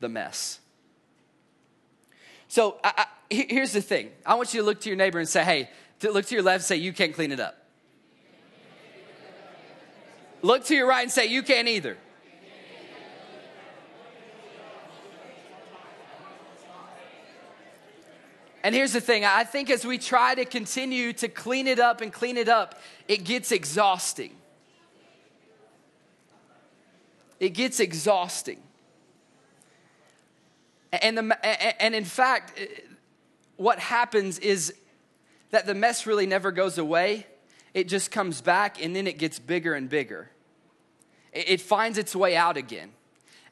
the 0.01 0.09
mess. 0.09 0.61
So 2.49 2.79
I, 2.83 2.93
I, 2.97 3.07
here's 3.31 3.73
the 3.73 3.83
thing 3.83 4.11
I 4.25 4.35
want 4.35 4.53
you 4.55 4.61
to 4.61 4.67
look 4.67 4.81
to 4.81 4.89
your 4.89 4.97
neighbor 4.97 5.19
and 5.19 5.29
say, 5.29 5.45
hey, 5.45 5.71
to 6.01 6.11
look 6.11 6.27
to 6.27 6.35
your 6.35 6.43
left 6.43 6.63
and 6.63 6.65
say, 6.65 6.77
you 6.77 6.93
can't 6.93 7.15
clean 7.15 7.33
it 7.33 7.41
up. 7.41 7.55
Look 10.41 10.65
to 10.67 10.75
your 10.75 10.87
right 10.87 11.03
and 11.03 11.11
say, 11.11 11.27
you 11.27 11.43
can't 11.43 11.69
either. 11.69 11.97
And 18.65 18.75
here's 18.75 18.93
the 18.93 19.01
thing 19.01 19.25
I 19.25 19.45
think 19.45 19.71
as 19.71 19.85
we 19.85 19.99
try 19.99 20.35
to 20.35 20.45
continue 20.45 21.13
to 21.15 21.29
clean 21.29 21.67
it 21.67 21.79
up 21.79 22.01
and 22.01 22.13
clean 22.13 22.37
it 22.37 22.49
up, 22.49 22.81
it 23.07 23.25
gets 23.25 23.53
exhausting. 23.53 24.37
It 27.41 27.51
gets 27.51 27.79
exhausting. 27.81 28.61
And, 30.93 31.19
the, 31.19 31.83
and 31.83 31.95
in 31.95 32.05
fact, 32.05 32.59
uh, 32.59 32.65
what 33.57 33.79
happens 33.79 34.39
is 34.39 34.75
that 35.51 35.67
the 35.67 35.75
mess 35.75 36.07
really 36.07 36.27
never 36.27 36.51
goes 36.51 36.79
away. 36.79 37.27
It 37.75 37.89
just 37.89 38.11
comes 38.11 38.41
back 38.41 38.83
and 38.83 38.95
then 38.97 39.07
it 39.07 39.19
gets 39.19 39.39
bigger 39.39 39.75
and 39.75 39.89
bigger. 39.89 40.31
It 41.33 41.61
finds 41.61 41.99
its 41.99 42.17
way 42.17 42.37
out 42.37 42.57
again. 42.57 42.91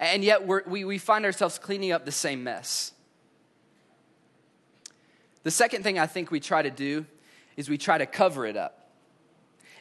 And 0.01 0.25
yet 0.25 0.47
we 0.47 0.85
we, 0.85 0.99
find 0.99 1.25
ourselves 1.25 1.59
cleaning 1.59 1.93
up 1.93 2.05
the 2.05 2.13
same 2.13 2.43
mess. 2.43 2.93
The 5.43 5.51
second 5.51 5.83
thing 5.83 5.99
I 5.99 6.07
think 6.07 6.31
we 6.31 6.41
try 6.41 6.63
to 6.63 6.71
do 6.71 7.07
is 7.57 7.69
we 7.69 7.79
try 7.79 7.99
to 7.99 8.07
cover 8.07 8.47
it 8.47 8.57
up. 8.57 8.91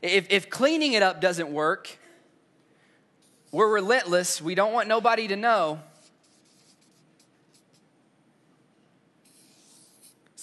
If, 0.01 0.27
if 0.29 0.49
cleaning 0.49 0.93
it 0.93 1.01
up 1.01 1.19
doesn't 1.21 1.51
work, 1.51 1.97
we're 3.51 3.73
relentless. 3.73 4.41
We 4.41 4.55
don't 4.55 4.73
want 4.73 4.87
nobody 4.87 5.27
to 5.27 5.35
know. 5.35 5.79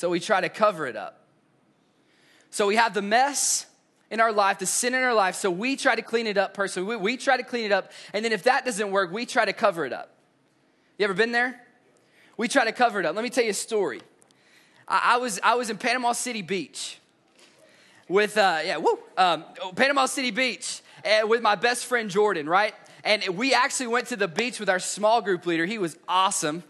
So 0.03 0.11
we 0.11 0.19
try 0.19 0.41
to 0.41 0.49
cover 0.49 0.89
it 0.89 0.97
up. 0.97 1.21
So 2.51 2.67
we 2.67 2.75
have 2.75 2.93
the 2.93 3.01
mess 3.01 3.67
in 4.11 4.19
our 4.19 4.33
life, 4.33 4.59
the 4.59 4.67
sin 4.67 4.95
in 4.95 5.01
our 5.01 5.15
life. 5.15 5.37
So 5.37 5.49
we 5.49 5.77
try 5.77 5.95
to 5.95 6.03
clean 6.03 6.27
it 6.27 6.37
up 6.37 6.55
personally. 6.55 6.97
We, 6.97 6.97
we 6.97 7.17
try 7.17 7.37
to 7.37 7.45
clean 7.45 7.67
it 7.67 7.71
up. 7.71 7.93
And 8.13 8.25
then 8.25 8.33
if 8.33 8.43
that 8.43 8.65
doesn't 8.65 8.91
work, 8.91 9.13
we 9.13 9.27
try 9.27 9.45
to 9.45 9.53
cover 9.53 9.87
it 9.87 9.93
up. 9.93 10.11
You 10.99 11.05
ever 11.05 11.15
been 11.15 11.31
there? 11.31 11.61
We 12.37 12.49
try 12.49 12.65
to 12.65 12.73
cover 12.73 12.99
it 12.99 13.07
up. 13.07 13.15
Let 13.15 13.23
me 13.23 13.31
tell 13.31 13.45
you 13.45 13.51
a 13.51 13.55
story. 13.55 14.01
I, 14.89 15.13
I 15.15 15.17
was, 15.19 15.39
I 15.41 15.55
was 15.55 15.71
in 15.71 15.79
Panama 15.79 16.15
City 16.15 16.43
Beach 16.43 16.99
with, 18.09 18.37
uh, 18.37 18.59
yeah, 18.65 18.79
woo, 18.79 18.99
um, 19.17 19.45
Panama 19.77 20.07
City 20.07 20.33
Beach. 20.33 20.83
uh, 21.05 21.27
with 21.27 21.43
my 21.43 21.55
best 21.55 21.87
friend 21.87 22.11
Jordan, 22.11 22.49
right? 22.49 22.75
And 23.05 23.37
we 23.37 23.55
actually 23.55 23.89
went 23.89 24.09
to 24.09 24.17
the 24.17 24.29
beach 24.29 24.61
with 24.61 24.69
our 24.69 24.79
small 24.79 25.21
group 25.23 25.47
leader. 25.47 25.67
He 25.67 25.79
was 25.79 25.97
awesome. 26.09 26.63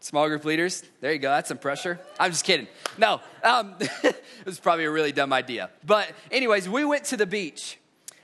Small 0.00 0.28
group 0.28 0.44
leaders, 0.44 0.84
there 1.00 1.12
you 1.12 1.18
go. 1.18 1.28
That's 1.30 1.48
some 1.48 1.58
pressure. 1.58 1.98
I'm 2.20 2.30
just 2.30 2.44
kidding. 2.44 2.68
No, 2.96 3.20
um, 3.42 3.74
it 3.80 4.22
was 4.44 4.60
probably 4.60 4.84
a 4.84 4.90
really 4.90 5.10
dumb 5.10 5.32
idea. 5.32 5.70
But, 5.84 6.10
anyways, 6.30 6.68
we 6.68 6.84
went 6.84 7.04
to 7.06 7.16
the 7.16 7.26
beach. 7.26 7.78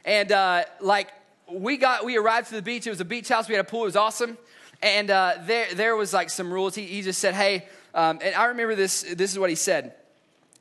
And, 0.04 0.30
uh, 0.30 0.64
like, 0.80 1.12
we 1.50 1.76
got, 1.76 2.04
we 2.04 2.16
arrived 2.16 2.48
to 2.50 2.54
the 2.54 2.62
beach. 2.62 2.86
It 2.86 2.90
was 2.90 3.00
a 3.00 3.04
beach 3.04 3.28
house. 3.28 3.48
We 3.48 3.56
had 3.56 3.64
a 3.64 3.68
pool. 3.68 3.82
It 3.82 3.86
was 3.86 3.96
awesome. 3.96 4.38
And 4.82 5.10
uh, 5.10 5.34
there, 5.46 5.74
there 5.74 5.96
was 5.96 6.12
like 6.12 6.30
some 6.30 6.52
rules. 6.52 6.74
He, 6.74 6.84
he 6.84 7.02
just 7.02 7.20
said, 7.20 7.34
hey, 7.34 7.66
um, 7.94 8.18
and 8.22 8.34
I 8.34 8.46
remember 8.46 8.74
this, 8.74 9.02
this 9.02 9.32
is 9.32 9.38
what 9.38 9.50
he 9.50 9.56
said. 9.56 9.94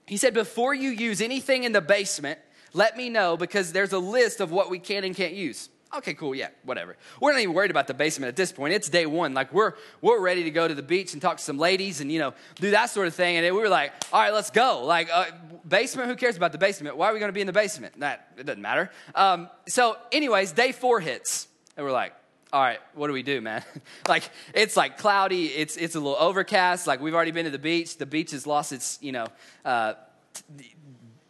He 0.06 0.18
said, 0.18 0.34
before 0.34 0.74
you 0.74 0.90
use 0.90 1.22
anything 1.22 1.64
in 1.64 1.72
the 1.72 1.82
basement, 1.82 2.40
let 2.74 2.98
me 2.98 3.10
know 3.10 3.38
because 3.38 3.72
there's 3.72 3.94
a 3.94 4.00
list 4.00 4.40
of 4.40 4.52
what 4.52 4.70
we 4.70 4.80
can 4.80 5.04
and 5.04 5.16
can't 5.16 5.34
use. 5.34 5.70
Okay, 5.96 6.16
cool, 6.16 6.34
yeah, 6.34 6.48
whatever. 6.64 6.98
We're 7.22 7.34
not 7.34 7.42
even 7.42 7.54
worried 7.54 7.70
about 7.70 7.86
the 7.86 7.94
basement 7.94 8.30
at 8.30 8.36
this 8.36 8.52
point. 8.52 8.74
It's 8.74 8.90
day 8.90 9.06
one. 9.06 9.36
Like 9.36 9.54
we're 9.54 9.74
we're 10.02 10.20
ready 10.20 10.44
to 10.44 10.52
go 10.52 10.68
to 10.68 10.74
the 10.74 10.82
beach 10.82 11.14
and 11.14 11.22
talk 11.22 11.38
to 11.38 11.44
some 11.44 11.60
ladies 11.60 12.02
and 12.02 12.12
you 12.12 12.18
know 12.18 12.34
do 12.56 12.72
that 12.72 12.88
sort 12.88 13.08
of 13.08 13.14
thing. 13.14 13.38
And 13.38 13.56
we 13.56 13.62
were 13.62 13.70
like, 13.70 13.94
all 14.12 14.20
right, 14.20 14.34
let's 14.34 14.50
go. 14.50 14.84
Like 14.86 15.10
uh, 15.14 15.26
basement, 15.68 16.10
who 16.10 16.16
cares 16.16 16.36
about 16.36 16.52
the 16.52 16.58
basement? 16.58 16.98
Why 16.98 17.10
are 17.10 17.14
we 17.14 17.20
going 17.20 17.30
to 17.30 17.34
be 17.34 17.42
in 17.42 17.48
the 17.48 17.54
basement? 17.54 18.00
That 18.00 18.28
it 18.38 18.46
doesn't 18.46 18.62
matter. 18.62 18.90
Um, 19.14 19.50
so, 19.68 19.98
anyways, 20.12 20.54
day 20.54 20.72
four 20.72 21.00
hits, 21.00 21.48
and 21.78 21.86
we're 21.86 21.92
like, 21.92 22.14
all 22.52 22.62
right, 22.62 22.80
what 22.96 23.08
do 23.08 23.14
we 23.14 23.24
do, 23.24 23.40
man? 23.40 23.64
like 24.08 24.28
it's 24.56 24.76
like 24.76 24.98
cloudy. 24.98 25.46
It's 25.46 25.78
it's 25.78 25.94
a 25.94 26.00
little 26.00 26.18
overcast. 26.18 26.88
Like 26.88 27.02
we've 27.02 27.14
already 27.14 27.32
been 27.32 27.46
to 27.46 27.52
the 27.52 27.60
beach. 27.60 27.98
The 27.98 28.08
beach 28.08 28.32
has 28.32 28.48
lost 28.48 28.72
its 28.72 28.98
you 29.00 29.12
know. 29.12 29.28
Uh, 29.64 29.94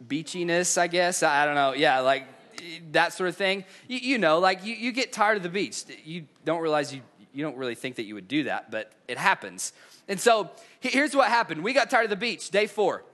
beachiness, 0.06 0.78
I 0.78 0.86
guess. 0.86 1.22
I 1.22 1.44
don't 1.46 1.54
know. 1.54 1.72
Yeah, 1.72 2.00
like 2.00 2.26
that 2.92 3.12
sort 3.12 3.28
of 3.28 3.36
thing. 3.36 3.64
You, 3.88 3.98
you 3.98 4.18
know, 4.18 4.38
like 4.38 4.64
you, 4.64 4.74
you 4.74 4.92
get 4.92 5.12
tired 5.12 5.36
of 5.36 5.42
the 5.42 5.48
beach. 5.48 5.84
You 6.04 6.26
don't 6.44 6.60
realize 6.60 6.94
you, 6.94 7.00
you 7.32 7.44
don't 7.44 7.56
really 7.56 7.74
think 7.74 7.96
that 7.96 8.04
you 8.04 8.14
would 8.14 8.28
do 8.28 8.44
that, 8.44 8.70
but 8.70 8.92
it 9.08 9.18
happens. 9.18 9.72
And 10.08 10.20
so 10.20 10.50
here's 10.80 11.14
what 11.16 11.28
happened 11.28 11.62
we 11.62 11.72
got 11.72 11.90
tired 11.90 12.04
of 12.04 12.10
the 12.10 12.16
beach, 12.16 12.50
day 12.50 12.66
four. 12.66 13.04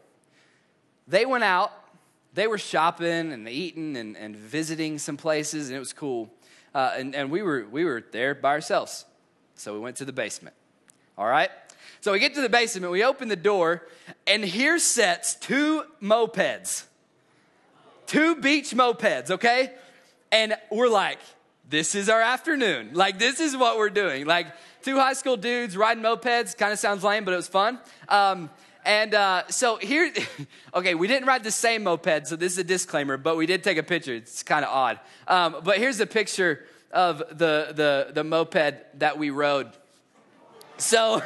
They 1.07 1.27
went 1.27 1.45
out, 1.45 1.73
they 2.35 2.47
were 2.47 2.59
shopping 2.59 3.33
and 3.33 3.49
eating 3.49 3.97
and, 3.97 4.17
and 4.17 4.37
visiting 4.37 4.99
some 4.99 5.17
places, 5.17 5.69
and 5.69 5.77
it 5.77 5.81
was 5.81 5.93
cool. 5.93 6.31
Uh, 6.73 6.93
and, 6.97 7.15
and 7.17 7.31
we, 7.31 7.43
were, 7.43 7.67
we 7.69 7.85
were 7.85 8.05
there 8.13 8.35
by 8.35 8.51
ourselves. 8.51 9.05
So 9.57 9.73
we 9.73 9.81
went 9.81 9.97
to 9.97 10.05
the 10.05 10.13
basement. 10.13 10.55
All 11.19 11.27
right? 11.27 11.51
So 12.01 12.13
we 12.13 12.19
get 12.19 12.35
to 12.35 12.41
the 12.41 12.49
basement, 12.49 12.93
we 12.93 13.05
open 13.05 13.29
the 13.29 13.37
door, 13.37 13.87
and 14.27 14.45
here 14.45 14.79
sets 14.79 15.35
two 15.35 15.83
mopeds 16.01 16.85
two 18.11 18.35
beach 18.35 18.73
mopeds, 18.73 19.31
okay? 19.31 19.71
And 20.33 20.57
we're 20.69 20.89
like, 20.89 21.21
this 21.69 21.95
is 21.95 22.09
our 22.09 22.21
afternoon. 22.21 22.91
Like, 22.93 23.21
this 23.21 23.39
is 23.39 23.57
what 23.57 23.79
we're 23.79 23.89
doing. 23.89 24.27
Like, 24.27 24.49
two 24.83 24.97
high 24.97 25.13
school 25.13 25.37
dudes 25.37 25.77
riding 25.77 26.03
mopeds 26.03 26.59
kind 26.59 26.73
of 26.73 26.81
sounds 26.81 27.05
lame, 27.05 27.25
but 27.25 27.33
it 27.33 27.37
was 27.37 27.47
fun. 27.47 27.79
Um, 28.09 28.51
and 28.85 29.15
uh, 29.15 29.45
so 29.49 29.77
here, 29.77 30.13
okay, 30.75 30.97
we 30.97 31.07
didn't 31.07 31.29
ride 31.29 31.45
the 31.45 31.53
same 31.53 31.85
moped, 31.85 32.27
so 32.27 32.35
this 32.35 32.55
is 32.55 32.59
a 32.59 32.65
disclaimer, 32.65 33.17
but 33.17 33.37
we 33.37 33.47
did 33.47 33.63
take 33.63 33.79
a 33.79 33.83
picture. 33.85 34.15
It's 34.15 34.43
kind 34.43 34.65
of 34.65 34.73
odd. 34.73 34.99
Um, 35.29 35.57
but 35.63 35.79
here's 35.79 36.01
a 36.01 36.07
picture 36.07 36.65
of 36.91 37.19
the, 37.19 37.73
the, 37.77 38.09
the 38.13 38.25
moped 38.25 38.99
that 38.99 39.19
we 39.19 39.31
rode. 39.31 39.71
So, 40.79 41.23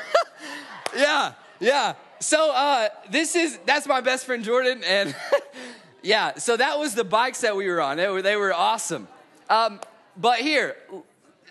yeah, 0.96 1.32
yeah. 1.60 1.94
So 2.20 2.52
uh, 2.52 2.88
this 3.10 3.36
is, 3.36 3.58
that's 3.64 3.86
my 3.86 4.02
best 4.02 4.26
friend 4.26 4.44
Jordan, 4.44 4.82
and 4.84 5.16
Yeah, 6.04 6.34
so 6.34 6.56
that 6.58 6.78
was 6.78 6.94
the 6.94 7.02
bikes 7.02 7.40
that 7.40 7.56
we 7.56 7.66
were 7.66 7.80
on. 7.80 7.96
They 7.96 8.08
were, 8.08 8.20
they 8.20 8.36
were 8.36 8.52
awesome. 8.52 9.08
Um, 9.48 9.80
but 10.18 10.38
here, 10.38 10.76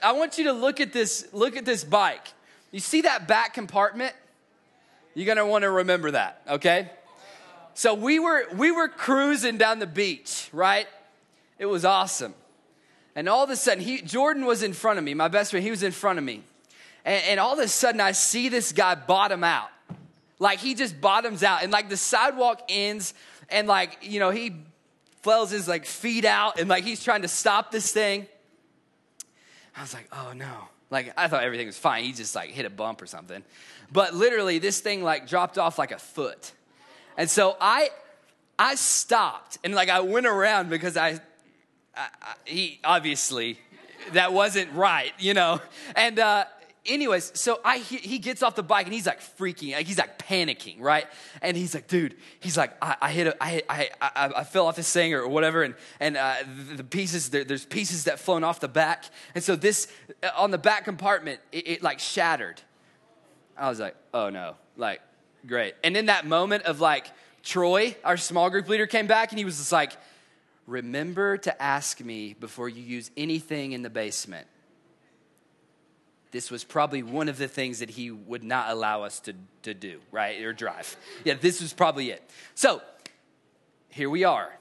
I 0.01 0.11
want 0.11 0.37
you 0.37 0.43
to 0.45 0.53
look 0.53 0.79
at 0.79 0.93
this, 0.93 1.27
look 1.33 1.57
at 1.57 1.65
this 1.65 1.83
bike. 1.83 2.27
You 2.71 2.79
see 2.79 3.01
that 3.01 3.27
back 3.27 3.55
compartment? 3.55 4.13
You're 5.15 5.25
gonna 5.25 5.45
wanna 5.45 5.71
remember 5.71 6.11
that, 6.11 6.41
okay? 6.47 6.91
So 7.73 7.95
we 7.95 8.19
were 8.19 8.45
we 8.55 8.71
were 8.71 8.87
cruising 8.87 9.57
down 9.57 9.79
the 9.79 9.87
beach, 9.87 10.49
right? 10.53 10.87
It 11.57 11.65
was 11.65 11.83
awesome. 11.83 12.35
And 13.15 13.27
all 13.27 13.43
of 13.43 13.49
a 13.49 13.55
sudden, 13.55 13.83
he, 13.83 14.01
Jordan 14.01 14.45
was 14.45 14.61
in 14.61 14.73
front 14.73 14.99
of 14.99 15.05
me, 15.05 15.15
my 15.15 15.27
best 15.27 15.51
friend, 15.51 15.63
he 15.63 15.71
was 15.71 15.83
in 15.83 15.91
front 15.91 16.19
of 16.19 16.25
me. 16.25 16.43
And, 17.05 17.23
and 17.25 17.39
all 17.39 17.53
of 17.53 17.59
a 17.59 17.67
sudden, 17.67 18.01
I 18.01 18.11
see 18.11 18.49
this 18.49 18.71
guy 18.71 18.95
bottom 18.95 19.43
out. 19.43 19.69
Like 20.39 20.59
he 20.59 20.75
just 20.75 20.99
bottoms 20.99 21.41
out, 21.41 21.63
and 21.63 21.71
like 21.71 21.89
the 21.89 21.97
sidewalk 21.97 22.63
ends 22.69 23.13
and 23.53 23.67
like, 23.67 23.99
you 24.01 24.19
know, 24.19 24.31
he 24.31 24.55
flails 25.21 25.51
his 25.51 25.67
like 25.67 25.85
feet 25.85 26.25
out 26.25 26.59
and 26.59 26.67
like 26.67 26.83
he's 26.83 27.01
trying 27.03 27.21
to 27.21 27.27
stop 27.27 27.71
this 27.71 27.91
thing. 27.91 28.27
I 29.75 29.81
was 29.81 29.93
like, 29.93 30.09
oh 30.11 30.33
no. 30.35 30.67
Like 30.89 31.13
I 31.15 31.27
thought 31.27 31.43
everything 31.43 31.67
was 31.67 31.77
fine. 31.77 32.03
He 32.03 32.11
just 32.11 32.35
like 32.35 32.49
hit 32.49 32.65
a 32.65 32.69
bump 32.69 33.01
or 33.01 33.05
something. 33.05 33.43
But 33.91 34.13
literally 34.13 34.59
this 34.59 34.81
thing 34.81 35.03
like 35.03 35.27
dropped 35.27 35.57
off 35.57 35.79
like 35.79 35.91
a 35.91 35.97
foot. 35.97 36.51
And 37.17 37.29
so 37.29 37.55
I 37.61 37.89
I 38.59 38.75
stopped 38.75 39.59
and 39.63 39.73
like 39.73 39.89
I 39.89 40.01
went 40.01 40.25
around 40.25 40.69
because 40.69 40.97
I, 40.97 41.19
I, 41.95 42.07
I 42.21 42.33
he 42.45 42.79
obviously 42.83 43.59
that 44.11 44.33
wasn't 44.33 44.71
right, 44.73 45.13
you 45.19 45.33
know. 45.33 45.61
And 45.95 46.19
uh 46.19 46.45
anyways, 46.85 47.31
so 47.39 47.59
I 47.63 47.77
he, 47.77 47.97
he, 47.97 48.19
gets 48.19 48.43
off 48.43 48.55
the 48.55 48.63
bike 48.63 48.85
and 48.85 48.93
he's 48.93 49.05
like 49.05 49.21
freaking, 49.21 49.73
like 49.73 49.85
he's 49.85 49.97
like 49.97 50.19
panicking, 50.19 50.79
right? 50.79 51.05
And 51.41 51.55
he's 51.55 51.73
like, 51.73 51.87
dude, 51.87 52.15
he's 52.39 52.57
like, 52.57 52.75
I, 52.81 52.95
I 53.01 53.11
hit, 53.11 53.27
a, 53.27 53.43
I, 53.43 53.61
I, 53.69 53.89
I, 54.01 54.31
I 54.37 54.43
fell 54.43 54.67
off 54.67 54.75
this 54.75 54.91
thing 54.91 55.13
or 55.13 55.27
whatever, 55.27 55.63
and 55.63 55.75
and 55.99 56.17
uh, 56.17 56.35
the, 56.69 56.77
the, 56.77 56.83
pieces, 56.83 57.29
there, 57.29 57.43
there's 57.43 57.65
pieces 57.65 58.05
that 58.05 58.19
flown 58.19 58.43
off 58.43 58.59
the 58.59 58.67
back, 58.67 59.05
and 59.35 59.43
so 59.43 59.55
this 59.55 59.87
uh, 60.23 60.29
on 60.37 60.51
the 60.51 60.57
back 60.57 60.85
compartment, 60.85 61.39
it, 61.51 61.67
it 61.67 61.83
like 61.83 61.99
shattered. 61.99 62.61
I 63.57 63.69
was 63.69 63.79
like, 63.79 63.95
oh 64.13 64.29
no, 64.29 64.55
like 64.77 65.01
great. 65.45 65.75
And 65.83 65.95
in 65.95 66.07
that 66.07 66.25
moment 66.25 66.63
of 66.63 66.81
like 66.81 67.11
Troy, 67.43 67.95
our 68.03 68.17
small 68.17 68.49
group 68.49 68.67
leader, 68.67 68.87
came 68.87 69.07
back 69.07 69.31
and 69.31 69.39
he 69.39 69.45
was 69.45 69.57
just 69.57 69.71
like, 69.71 69.91
remember 70.65 71.37
to 71.37 71.61
ask 71.61 71.99
me 72.01 72.35
before 72.39 72.69
you 72.69 72.81
use 72.81 73.11
anything 73.15 73.73
in 73.73 73.83
the 73.83 73.89
basement 73.89 74.47
this 76.33 76.49
was 76.49 76.63
probably 76.63 77.03
one 77.03 77.29
of 77.29 77.37
the 77.37 77.47
things 77.47 77.79
that 77.79 77.91
he 77.91 78.09
would 78.09 78.43
not 78.43 78.71
allow 78.71 79.03
us 79.03 79.19
to, 79.21 79.35
to 79.61 79.75
do, 79.75 79.99
right? 80.11 80.41
Or 80.41 80.51
drive. 80.51 80.97
Yeah, 81.23 81.35
this 81.35 81.61
was 81.61 81.73
probably 81.73 82.09
it. 82.09 82.27
So 82.55 82.81
here 83.89 84.09
we 84.09 84.23
are. 84.23 84.51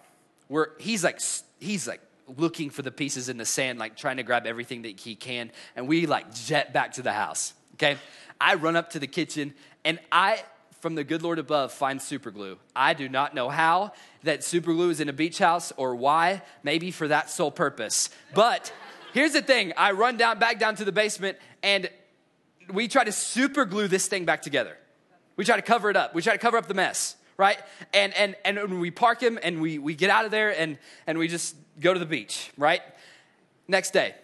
We're, 0.50 0.78
he's 0.78 1.02
like, 1.02 1.18
he's 1.58 1.88
like 1.88 2.02
looking 2.36 2.68
for 2.68 2.82
the 2.82 2.90
pieces 2.90 3.30
in 3.30 3.38
the 3.38 3.46
sand, 3.46 3.78
like 3.78 3.96
trying 3.96 4.18
to 4.18 4.22
grab 4.22 4.46
everything 4.46 4.82
that 4.82 5.00
he 5.00 5.14
can. 5.14 5.50
And 5.74 5.88
we 5.88 6.06
like 6.06 6.32
jet 6.34 6.74
back 6.74 6.92
to 6.92 7.02
the 7.02 7.12
house. 7.12 7.54
Okay. 7.74 7.96
I 8.38 8.54
run 8.56 8.76
up 8.76 8.90
to 8.90 8.98
the 8.98 9.06
kitchen 9.06 9.54
and 9.82 9.98
I, 10.12 10.42
from 10.80 10.94
the 10.94 11.04
good 11.04 11.22
Lord 11.22 11.38
above, 11.38 11.72
find 11.72 12.02
super 12.02 12.30
glue. 12.30 12.58
I 12.76 12.92
do 12.92 13.08
not 13.08 13.34
know 13.34 13.48
how 13.48 13.92
that 14.24 14.44
super 14.44 14.74
glue 14.74 14.90
is 14.90 15.00
in 15.00 15.08
a 15.08 15.12
beach 15.14 15.38
house 15.38 15.72
or 15.78 15.96
why, 15.96 16.42
maybe 16.62 16.90
for 16.90 17.08
that 17.08 17.30
sole 17.30 17.50
purpose. 17.50 18.10
But 18.34 18.70
here's 19.12 19.32
the 19.32 19.42
thing 19.42 19.72
I 19.76 19.92
run 19.92 20.16
down 20.16 20.38
back 20.38 20.58
down 20.58 20.74
to 20.76 20.84
the 20.84 20.92
basement 20.92 21.38
and 21.62 21.88
we 22.72 22.88
try 22.88 23.04
to 23.04 23.12
super 23.12 23.64
glue 23.64 23.88
this 23.88 24.06
thing 24.06 24.24
back 24.24 24.42
together. 24.42 24.76
We 25.36 25.44
try 25.44 25.56
to 25.56 25.62
cover 25.62 25.90
it 25.90 25.96
up. 25.96 26.14
We 26.14 26.22
try 26.22 26.32
to 26.32 26.38
cover 26.38 26.56
up 26.56 26.68
the 26.68 26.74
mess, 26.74 27.16
right? 27.36 27.58
And 27.92 28.14
and 28.14 28.36
and 28.44 28.80
we 28.80 28.90
park 28.90 29.20
him 29.20 29.38
and 29.42 29.60
we 29.60 29.78
we 29.78 29.94
get 29.94 30.10
out 30.10 30.24
of 30.24 30.30
there 30.30 30.58
and 30.58 30.78
and 31.06 31.18
we 31.18 31.28
just 31.28 31.56
go 31.80 31.92
to 31.92 31.98
the 31.98 32.06
beach, 32.06 32.50
right? 32.56 32.82
Next 33.68 33.92
day, 33.92 34.14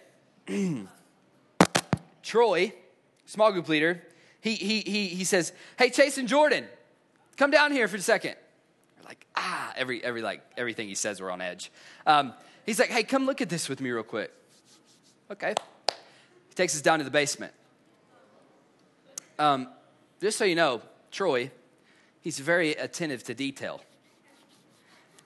Troy, 2.23 2.73
small 3.25 3.51
group 3.51 3.67
leader, 3.69 4.03
he 4.41 4.55
he 4.55 4.81
he 4.81 5.07
he 5.07 5.23
says, 5.23 5.51
"Hey, 5.77 5.89
Chase 5.89 6.17
and 6.17 6.27
Jordan, 6.27 6.65
come 7.37 7.51
down 7.51 7.71
here 7.71 7.87
for 7.87 7.97
a 7.97 8.01
second. 8.01 8.35
We're 8.97 9.07
like, 9.07 9.25
ah, 9.35 9.73
every 9.75 10.03
every 10.03 10.21
like 10.21 10.41
everything 10.57 10.87
he 10.87 10.95
says, 10.95 11.21
we're 11.21 11.31
on 11.31 11.41
edge. 11.41 11.71
Um, 12.05 12.33
he's 12.65 12.79
like, 12.79 12.89
"Hey, 12.89 13.03
come 13.03 13.25
look 13.25 13.41
at 13.41 13.49
this 13.49 13.67
with 13.67 13.81
me 13.81 13.89
real 13.91 14.03
quick." 14.03 14.31
Okay 15.31 15.53
He 16.47 16.55
takes 16.55 16.75
us 16.75 16.81
down 16.81 16.99
to 16.99 17.05
the 17.05 17.11
basement. 17.11 17.53
Um, 19.37 19.67
just 20.19 20.37
so 20.37 20.43
you 20.43 20.55
know, 20.55 20.81
Troy, 21.11 21.51
he's 22.21 22.39
very 22.39 22.71
attentive 22.71 23.23
to 23.25 23.33
detail. 23.33 23.81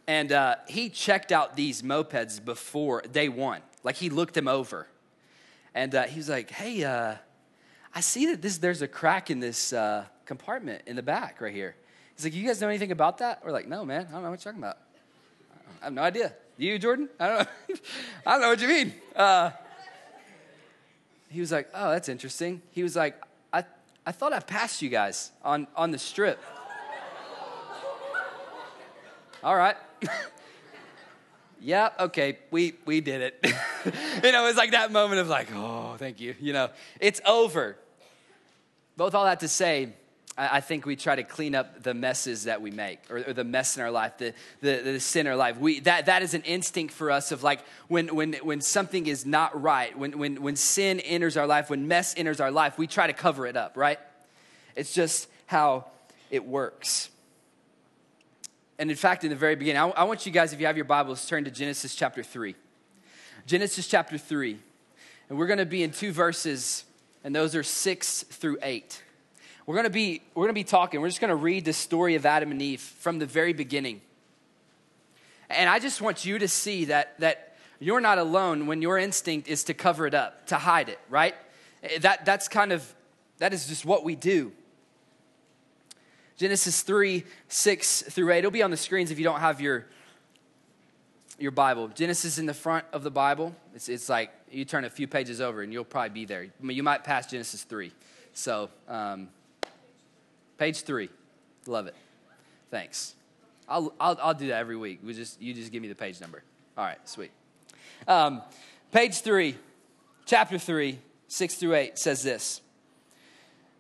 And 0.06 0.32
uh, 0.32 0.58
he 0.68 0.90
checked 0.90 1.32
out 1.32 1.56
these 1.56 1.82
mopeds 1.82 2.44
before 2.44 3.02
day 3.02 3.30
one. 3.30 3.62
Like 3.84 3.96
he 3.96 4.10
looked 4.10 4.34
them 4.34 4.48
over. 4.48 4.88
And 5.74 5.96
uh, 5.96 6.04
he 6.04 6.18
was 6.18 6.30
like, 6.30 6.52
hey, 6.52 6.84
uh, 6.84 7.16
I 7.96 8.02
see 8.02 8.28
that 8.28 8.42
this, 8.42 8.58
there's 8.58 8.82
a 8.82 8.88
crack 8.88 9.32
in 9.32 9.40
this 9.40 9.72
uh, 9.72 10.06
compartment 10.26 10.84
in 10.86 10.98
the 10.98 11.02
back 11.02 11.40
right 11.40 11.54
here. 11.54 11.76
He's 12.16 12.26
like, 12.26 12.36
you 12.36 12.46
guys 12.46 12.60
know 12.62 12.68
anything 12.68 12.92
about 12.92 13.20
that? 13.20 13.42
We're 13.44 13.52
like, 13.52 13.68
no, 13.68 13.86
man, 13.86 14.08
I 14.10 14.12
don't 14.12 14.24
know 14.24 14.30
what 14.30 14.44
you're 14.44 14.52
talking 14.52 14.64
about. 14.64 14.78
I 15.82 15.86
have 15.86 15.94
no 15.94 16.02
idea. 16.04 16.34
You, 16.58 16.78
Jordan? 16.78 17.10
I 17.20 17.28
don't 17.28 17.40
know. 17.40 17.76
I 18.28 18.32
don't 18.34 18.42
know 18.42 18.50
what 18.50 18.62
you 18.62 18.68
mean. 18.68 18.94
He 21.34 21.40
was 21.40 21.52
like, 21.52 21.68
oh, 21.74 21.90
that's 21.90 22.10
interesting. 22.10 22.62
He 22.70 22.84
was 22.84 22.96
like, 22.96 23.20
I, 23.52 23.64
I 24.06 24.12
thought 24.12 24.34
I 24.34 24.40
passed 24.40 24.84
you 24.84 24.90
guys 24.90 25.32
on, 25.44 25.66
on 25.76 25.90
the 25.90 25.98
strip. 25.98 26.40
All 29.44 29.56
right. 29.56 29.76
yeah, 31.60 31.90
okay, 32.00 32.38
we, 32.52 32.76
we 32.86 33.02
did 33.02 33.22
it. 33.22 33.40
you 34.24 34.32
know, 34.32 34.46
it's 34.46 34.60
like 34.60 34.70
that 34.72 34.92
moment 34.92 35.22
of 35.22 35.28
like, 35.28 35.48
oh, 35.56 35.96
thank 35.98 36.22
you. 36.22 36.36
You 36.40 36.54
know, 36.54 36.70
it's 37.00 37.20
over. 37.26 37.78
Both 38.96 39.16
all 39.16 39.26
that 39.26 39.40
to 39.40 39.48
say, 39.48 39.94
I 40.36 40.62
think 40.62 40.88
we 40.88 40.96
try 40.96 41.16
to 41.16 41.24
clean 41.24 41.54
up 41.54 41.84
the 41.84 41.94
messes 41.94 42.46
that 42.46 42.60
we 42.60 42.72
make 42.72 43.00
or, 43.12 43.18
or 43.18 43.34
the 43.34 43.44
mess 43.44 43.78
in 43.78 43.84
our 43.84 43.92
life, 43.92 44.18
the, 44.18 44.34
the, 44.62 44.78
the, 44.78 45.00
sin 45.00 45.28
in 45.28 45.32
our 45.32 45.38
life. 45.38 45.60
We, 45.60 45.80
that, 45.82 46.08
that 46.08 46.24
is 46.24 46.34
an 46.34 46.42
instinct 46.42 46.92
for 46.92 47.12
us 47.12 47.32
of 47.32 47.44
like 47.44 47.60
when, 47.88 48.16
when, 48.16 48.34
when 48.42 48.60
something 48.60 49.06
is 49.06 49.28
not 49.28 49.62
right, 49.62 49.96
when, 49.96 50.18
when, 50.18 50.42
when 50.42 50.56
sin 50.56 51.00
enters 51.02 51.38
our 51.38 51.46
life, 51.46 51.70
when 51.70 51.88
mess 51.88 52.16
enters 52.18 52.40
our 52.42 52.50
life, 52.50 52.80
we 52.80 52.88
try 52.88 53.06
to 53.06 53.14
cover 53.14 53.46
it 53.46 53.56
up, 53.56 53.78
right? 53.78 54.00
It's 54.76 54.92
just 54.92 55.28
how 55.46 55.86
it 56.32 56.44
works. 56.44 57.10
And 58.80 58.90
in 58.90 58.98
fact, 58.98 59.24
in 59.24 59.30
the 59.30 59.36
very 59.36 59.56
beginning, 59.56 59.82
I, 59.82 59.90
I 59.90 60.04
want 60.06 60.26
you 60.26 60.32
guys, 60.32 60.52
if 60.52 60.60
you 60.60 60.66
have 60.66 60.78
your 60.78 60.86
Bibles, 60.86 61.28
turn 61.28 61.44
to 61.44 61.52
Genesis 61.52 61.94
chapter 61.94 62.24
3. 62.24 62.56
Genesis 63.46 63.88
chapter 63.88 64.18
3. 64.18 64.58
And 65.30 65.38
we're 65.38 65.48
going 65.48 65.60
to 65.60 65.66
be 65.66 65.84
in 65.84 65.92
two 65.92 66.12
verses, 66.12 66.86
and 67.24 67.36
those 67.36 67.56
are 67.56 67.62
6 67.62 68.24
through 68.24 68.58
8. 68.64 69.04
We're 69.66 69.76
going 69.76 69.86
to 69.86 69.90
be 69.90 70.22
we're 70.36 70.44
going 70.44 70.56
to 70.56 70.60
be 70.60 70.64
talking. 70.64 71.02
We're 71.02 71.08
just 71.08 71.22
going 71.22 71.30
to 71.30 71.36
read 71.36 71.66
the 71.66 71.74
story 71.74 72.16
of 72.16 72.26
Adam 72.26 72.52
and 72.52 72.62
Eve 72.62 72.82
from 72.82 73.20
the 73.20 73.26
very 73.26 73.54
beginning. 73.54 74.02
And 75.50 75.70
I 75.70 75.80
just 75.80 76.02
want 76.02 76.26
you 76.26 76.40
to 76.40 76.48
see 76.48 76.86
that 76.86 77.20
that 77.20 77.56
you're 77.80 78.02
not 78.02 78.18
alone 78.18 78.68
when 78.68 78.82
your 78.82 78.98
instinct 78.98 79.48
is 79.48 79.64
to 79.66 79.74
cover 79.74 80.08
it 80.08 80.14
up, 80.14 80.48
to 80.48 80.56
hide 80.56 80.90
it, 80.90 81.00
right? 81.10 81.36
That 82.02 82.26
that's 82.26 82.48
kind 82.48 82.72
of 82.72 82.94
that 83.38 83.54
is 83.54 83.68
just 83.68 83.86
what 83.86 84.04
we 84.04 84.16
do. 84.16 84.52
Genesis 86.38 86.82
3, 86.82 87.24
6 87.48 88.02
through 88.04 88.32
8. 88.32 88.40
It'll 88.40 88.52
be 88.52 88.64
on 88.64 88.72
the 88.72 88.78
screens 88.78 89.12
if 89.12 89.18
you 89.20 89.24
don't 89.24 89.40
have 89.40 89.62
your, 89.62 89.86
your 91.38 91.52
Bible. 91.52 91.88
Genesis 91.90 92.38
in 92.38 92.46
the 92.48 92.54
front 92.54 92.86
of 92.92 93.04
the 93.04 93.12
Bible. 93.12 93.56
It's, 93.76 93.88
it's 93.88 94.10
like 94.10 94.32
you 94.52 94.66
turn 94.66 94.84
a 94.84 94.90
few 94.90 95.08
pages 95.08 95.42
over 95.42 95.62
and 95.62 95.72
you'll 95.72 95.84
probably 95.84 96.10
be 96.10 96.26
there. 96.26 96.42
I 96.42 96.64
mean, 96.64 96.76
you 96.76 96.84
might 96.84 97.04
pass 97.04 97.28
Genesis 97.28 97.64
3. 97.64 97.92
So, 98.34 98.70
um, 98.88 99.30
Page 100.58 100.82
three. 100.82 101.10
Love 101.68 101.88
it. 101.88 101.96
Thanks. 102.70 103.16
I'll, 103.68 103.94
I'll, 104.00 104.18
I'll 104.22 104.34
do 104.34 104.48
that 104.48 104.60
every 104.60 104.76
week. 104.76 105.00
We 105.04 105.14
just, 105.14 105.42
you 105.42 105.54
just 105.54 105.72
give 105.72 105.82
me 105.82 105.88
the 105.88 105.96
page 105.96 106.20
number. 106.20 106.44
All 106.78 106.84
right, 106.84 106.98
sweet. 107.08 107.32
Um, 108.08 108.42
page 108.92 109.22
three, 109.22 109.56
chapter 110.26 110.58
three, 110.58 111.00
six 111.28 111.56
through 111.56 111.76
eight 111.76 111.98
says 111.98 112.24
this 112.24 112.62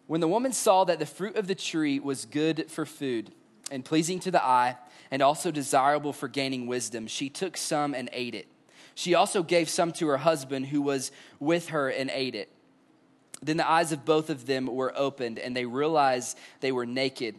When 0.07 0.21
the 0.21 0.27
woman 0.27 0.53
saw 0.53 0.83
that 0.85 0.99
the 0.99 1.05
fruit 1.05 1.35
of 1.35 1.47
the 1.47 1.55
tree 1.55 1.99
was 1.99 2.25
good 2.25 2.69
for 2.69 2.85
food 2.85 3.31
and 3.71 3.83
pleasing 3.83 4.19
to 4.21 4.31
the 4.31 4.43
eye, 4.43 4.77
and 5.09 5.21
also 5.21 5.51
desirable 5.51 6.13
for 6.13 6.27
gaining 6.27 6.67
wisdom, 6.67 7.07
she 7.07 7.29
took 7.29 7.55
some 7.55 7.93
and 7.93 8.09
ate 8.13 8.35
it. 8.35 8.47
She 8.95 9.15
also 9.15 9.43
gave 9.43 9.69
some 9.69 9.91
to 9.93 10.07
her 10.07 10.17
husband 10.17 10.67
who 10.67 10.81
was 10.81 11.11
with 11.39 11.69
her 11.69 11.89
and 11.89 12.09
ate 12.11 12.35
it. 12.35 12.49
Then 13.43 13.57
the 13.57 13.69
eyes 13.69 13.91
of 13.91 14.05
both 14.05 14.29
of 14.29 14.45
them 14.45 14.67
were 14.67 14.93
opened, 14.95 15.37
and 15.37 15.55
they 15.55 15.65
realized 15.65 16.37
they 16.61 16.71
were 16.71 16.85
naked. 16.85 17.35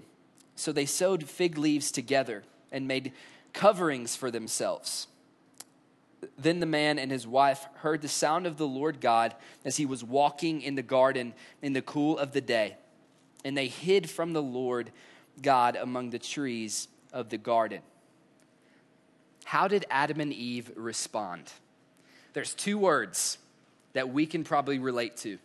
So 0.54 0.70
they 0.70 0.84
sewed 0.84 1.28
fig 1.28 1.56
leaves 1.56 1.90
together 1.90 2.44
and 2.70 2.86
made 2.86 3.12
coverings 3.54 4.14
for 4.14 4.30
themselves. 4.30 5.06
Then 6.38 6.60
the 6.60 6.66
man 6.66 6.98
and 6.98 7.10
his 7.10 7.26
wife 7.26 7.66
heard 7.76 8.02
the 8.02 8.08
sound 8.08 8.46
of 8.46 8.58
the 8.58 8.66
Lord 8.66 9.00
God 9.00 9.34
as 9.64 9.78
he 9.78 9.86
was 9.86 10.04
walking 10.04 10.60
in 10.60 10.74
the 10.74 10.82
garden 10.82 11.32
in 11.62 11.72
the 11.72 11.82
cool 11.82 12.18
of 12.18 12.32
the 12.32 12.40
day. 12.40 12.76
And 13.42 13.56
they 13.56 13.68
hid 13.68 14.08
from 14.10 14.34
the 14.34 14.42
Lord 14.42 14.90
God 15.40 15.76
among 15.76 16.10
the 16.10 16.18
trees 16.18 16.88
of 17.12 17.30
the 17.30 17.38
garden. 17.38 17.80
How 19.44 19.68
did 19.68 19.86
Adam 19.90 20.20
and 20.20 20.32
Eve 20.32 20.70
respond? 20.76 21.50
There's 22.34 22.54
two 22.54 22.76
words 22.76 23.38
that 23.92 24.10
we 24.10 24.26
can 24.26 24.44
probably 24.44 24.78
relate 24.78 25.16
to 25.18 25.38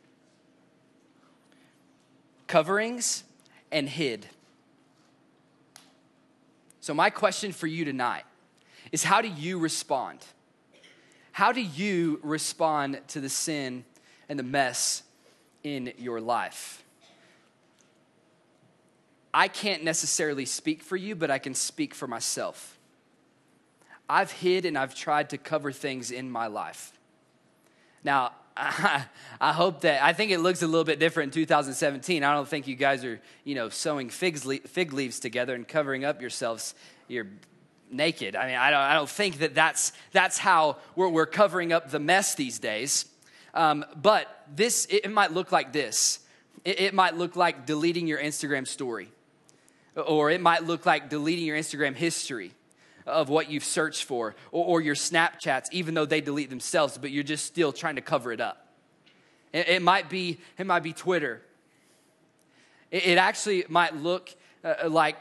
coverings, 2.50 3.24
and 3.72 3.88
hid. 3.88 4.26
So, 6.82 6.94
my 6.94 7.12
question 7.12 7.52
for 7.54 7.68
you 7.68 7.86
tonight 7.86 8.26
is 8.92 9.04
how 9.04 9.22
do 9.22 9.30
you 9.30 9.60
respond? 9.60 10.26
How 11.32 11.52
do 11.52 11.62
you 11.62 12.20
respond 12.24 13.00
to 13.10 13.22
the 13.22 13.30
sin 13.30 13.86
and 14.28 14.38
the 14.38 14.44
mess 14.44 15.04
in 15.64 15.94
your 15.98 16.20
life? 16.20 16.84
I 19.32 19.48
can't 19.48 19.84
necessarily 19.84 20.46
speak 20.46 20.82
for 20.82 20.98
you, 20.98 21.16
but 21.16 21.30
I 21.30 21.38
can 21.38 21.54
speak 21.54 21.94
for 21.94 22.08
myself. 22.08 22.80
I've 24.10 24.32
hid 24.32 24.66
and 24.66 24.76
I've 24.76 24.96
tried 24.96 25.30
to 25.30 25.38
cover 25.38 25.72
things 25.72 26.10
in 26.10 26.32
my 26.32 26.48
life. 26.48 26.94
Now, 28.04 28.32
I, 29.40 29.54
hope 29.54 29.82
that 29.82 30.04
I 30.04 30.12
think 30.12 30.32
it 30.32 30.40
looks 30.40 30.62
a 30.62 30.68
little 30.68 30.84
bit 30.84 31.00
different 31.00 31.34
in 31.36 31.42
2017. 31.42 32.24
I 32.24 32.34
don't 32.34 32.48
think 32.48 32.68
you 32.68 32.76
guys 32.76 33.06
are, 33.06 33.22
you 33.46 33.56
know, 33.56 33.70
sewing 33.70 34.10
figs, 34.10 34.46
fig 34.68 34.92
leaves 34.92 35.20
together 35.20 35.56
and 35.56 35.66
covering 35.66 36.04
up 36.04 36.20
yourselves. 36.20 36.76
You're 37.08 37.28
naked. 37.90 38.36
I 38.36 38.48
mean, 38.48 38.58
I 38.58 38.70
don't, 38.70 38.82
I 38.82 38.94
don't 38.96 39.10
think 39.10 39.40
that 39.40 39.56
that's, 39.56 39.94
that's 40.12 40.38
how 40.38 40.78
we're, 40.96 41.08
we're 41.08 41.26
covering 41.26 41.72
up 41.72 41.90
the 41.90 42.00
mess 42.00 42.36
these 42.36 42.60
days. 42.60 43.06
Um, 43.54 43.86
but 43.96 44.44
this, 44.54 44.86
it, 44.88 45.06
it, 45.06 45.12
might 45.12 45.32
look 45.32 45.54
like 45.54 45.72
this. 45.72 46.20
It, 46.66 46.82
it 46.82 46.94
might 46.94 47.16
look 47.16 47.38
like 47.38 47.66
deleting 47.66 48.08
your 48.08 48.20
Instagram 48.20 48.68
story, 48.68 49.10
or 49.96 50.30
it 50.32 50.42
might 50.42 50.66
look 50.66 50.86
like 50.86 51.10
deleting 51.10 51.46
your 51.46 51.58
Instagram 51.58 51.96
history 51.96 52.52
of 53.10 53.30
what 53.30 53.50
you've 53.50 53.64
searched 53.64 54.04
for 54.04 54.36
or, 54.52 54.66
or, 54.66 54.82
your 54.82 54.96
Snapchats, 54.96 55.66
even 55.72 55.94
though 55.94 56.06
they 56.06 56.22
delete 56.22 56.50
themselves, 56.50 56.98
but 56.98 57.12
you're 57.12 57.24
just 57.24 57.46
still 57.46 57.72
trying 57.72 57.96
to 57.96 58.02
cover 58.02 58.32
it 58.32 58.42
up. 58.42 58.68
It, 59.52 59.68
it 59.68 59.82
might, 59.82 60.10
be, 60.10 60.40
it 60.58 60.66
might 60.66 60.84
be 60.84 60.94
Twitter. 60.94 61.42
It, 62.92 63.08
it 63.08 63.18
actually 63.18 63.66
might 63.70 63.96
look 63.96 64.34
uh, 64.64 64.90
like 64.90 65.18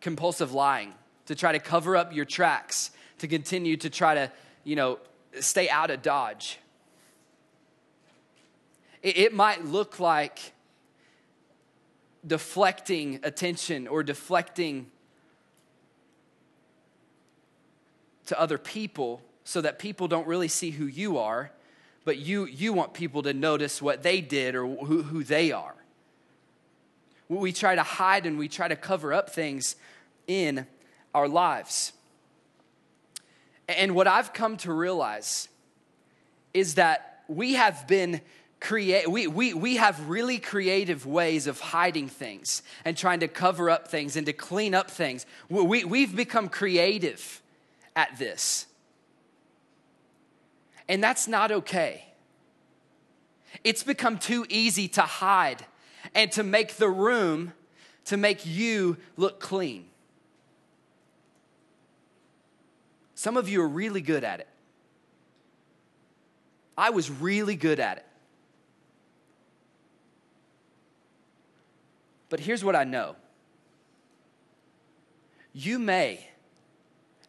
compulsive 0.00 0.52
lying 0.52 0.92
to 1.26 1.34
try 1.34 1.52
to 1.52 1.58
cover 1.58 1.96
up 1.96 2.14
your 2.14 2.24
tracks, 2.24 2.90
to 3.18 3.28
continue 3.28 3.76
to 3.76 3.90
try 3.90 4.14
to, 4.14 4.32
you 4.64 4.76
know, 4.76 4.98
stay 5.40 5.68
out 5.68 5.90
of 5.90 6.02
Dodge. 6.02 6.58
It, 9.02 9.18
it 9.18 9.34
might 9.34 9.64
look 9.64 10.00
like 10.00 10.52
deflecting 12.26 13.20
attention 13.22 13.86
or 13.86 14.02
deflecting 14.02 14.90
to 18.26 18.40
other 18.40 18.58
people 18.58 19.22
so 19.44 19.60
that 19.60 19.78
people 19.78 20.08
don't 20.08 20.26
really 20.26 20.48
see 20.48 20.70
who 20.70 20.86
you 20.86 21.18
are, 21.18 21.50
but 22.04 22.18
you, 22.18 22.46
you 22.46 22.72
want 22.72 22.94
people 22.94 23.22
to 23.22 23.32
notice 23.32 23.80
what 23.80 24.02
they 24.02 24.20
did 24.20 24.54
or 24.54 24.66
who, 24.66 25.02
who 25.02 25.24
they 25.24 25.52
are. 25.52 25.74
We 27.28 27.52
try 27.52 27.74
to 27.74 27.82
hide 27.82 28.26
and 28.26 28.38
we 28.38 28.48
try 28.48 28.68
to 28.68 28.76
cover 28.76 29.12
up 29.12 29.30
things 29.30 29.76
in 30.26 30.66
our 31.14 31.28
lives. 31.28 31.92
And 33.68 33.94
what 33.94 34.06
I've 34.06 34.32
come 34.32 34.56
to 34.58 34.72
realize 34.72 35.48
is 36.54 36.74
that 36.74 37.24
we 37.28 37.54
have 37.54 37.86
been 37.88 38.20
create 38.58 39.10
we, 39.10 39.26
we, 39.26 39.52
we 39.52 39.76
have 39.76 40.08
really 40.08 40.38
creative 40.38 41.04
ways 41.04 41.46
of 41.46 41.60
hiding 41.60 42.08
things 42.08 42.62
and 42.84 42.96
trying 42.96 43.20
to 43.20 43.28
cover 43.28 43.68
up 43.68 43.88
things 43.88 44.16
and 44.16 44.24
to 44.26 44.32
clean 44.32 44.74
up 44.74 44.90
things 44.90 45.26
we, 45.50 45.84
we've 45.84 46.16
become 46.16 46.48
creative 46.48 47.42
at 47.96 48.16
this. 48.18 48.66
And 50.88 51.02
that's 51.02 51.26
not 51.26 51.50
okay. 51.50 52.04
It's 53.64 53.82
become 53.82 54.18
too 54.18 54.46
easy 54.48 54.86
to 54.88 55.02
hide 55.02 55.64
and 56.14 56.30
to 56.32 56.44
make 56.44 56.76
the 56.76 56.88
room 56.88 57.54
to 58.04 58.16
make 58.16 58.46
you 58.46 58.98
look 59.16 59.40
clean. 59.40 59.86
Some 63.16 63.36
of 63.36 63.48
you 63.48 63.62
are 63.62 63.68
really 63.68 64.00
good 64.00 64.22
at 64.22 64.40
it. 64.40 64.48
I 66.78 66.90
was 66.90 67.10
really 67.10 67.56
good 67.56 67.80
at 67.80 67.96
it. 67.96 68.06
But 72.28 72.40
here's 72.40 72.62
what 72.62 72.76
I 72.76 72.84
know 72.84 73.16
you 75.52 75.78
may 75.78 76.28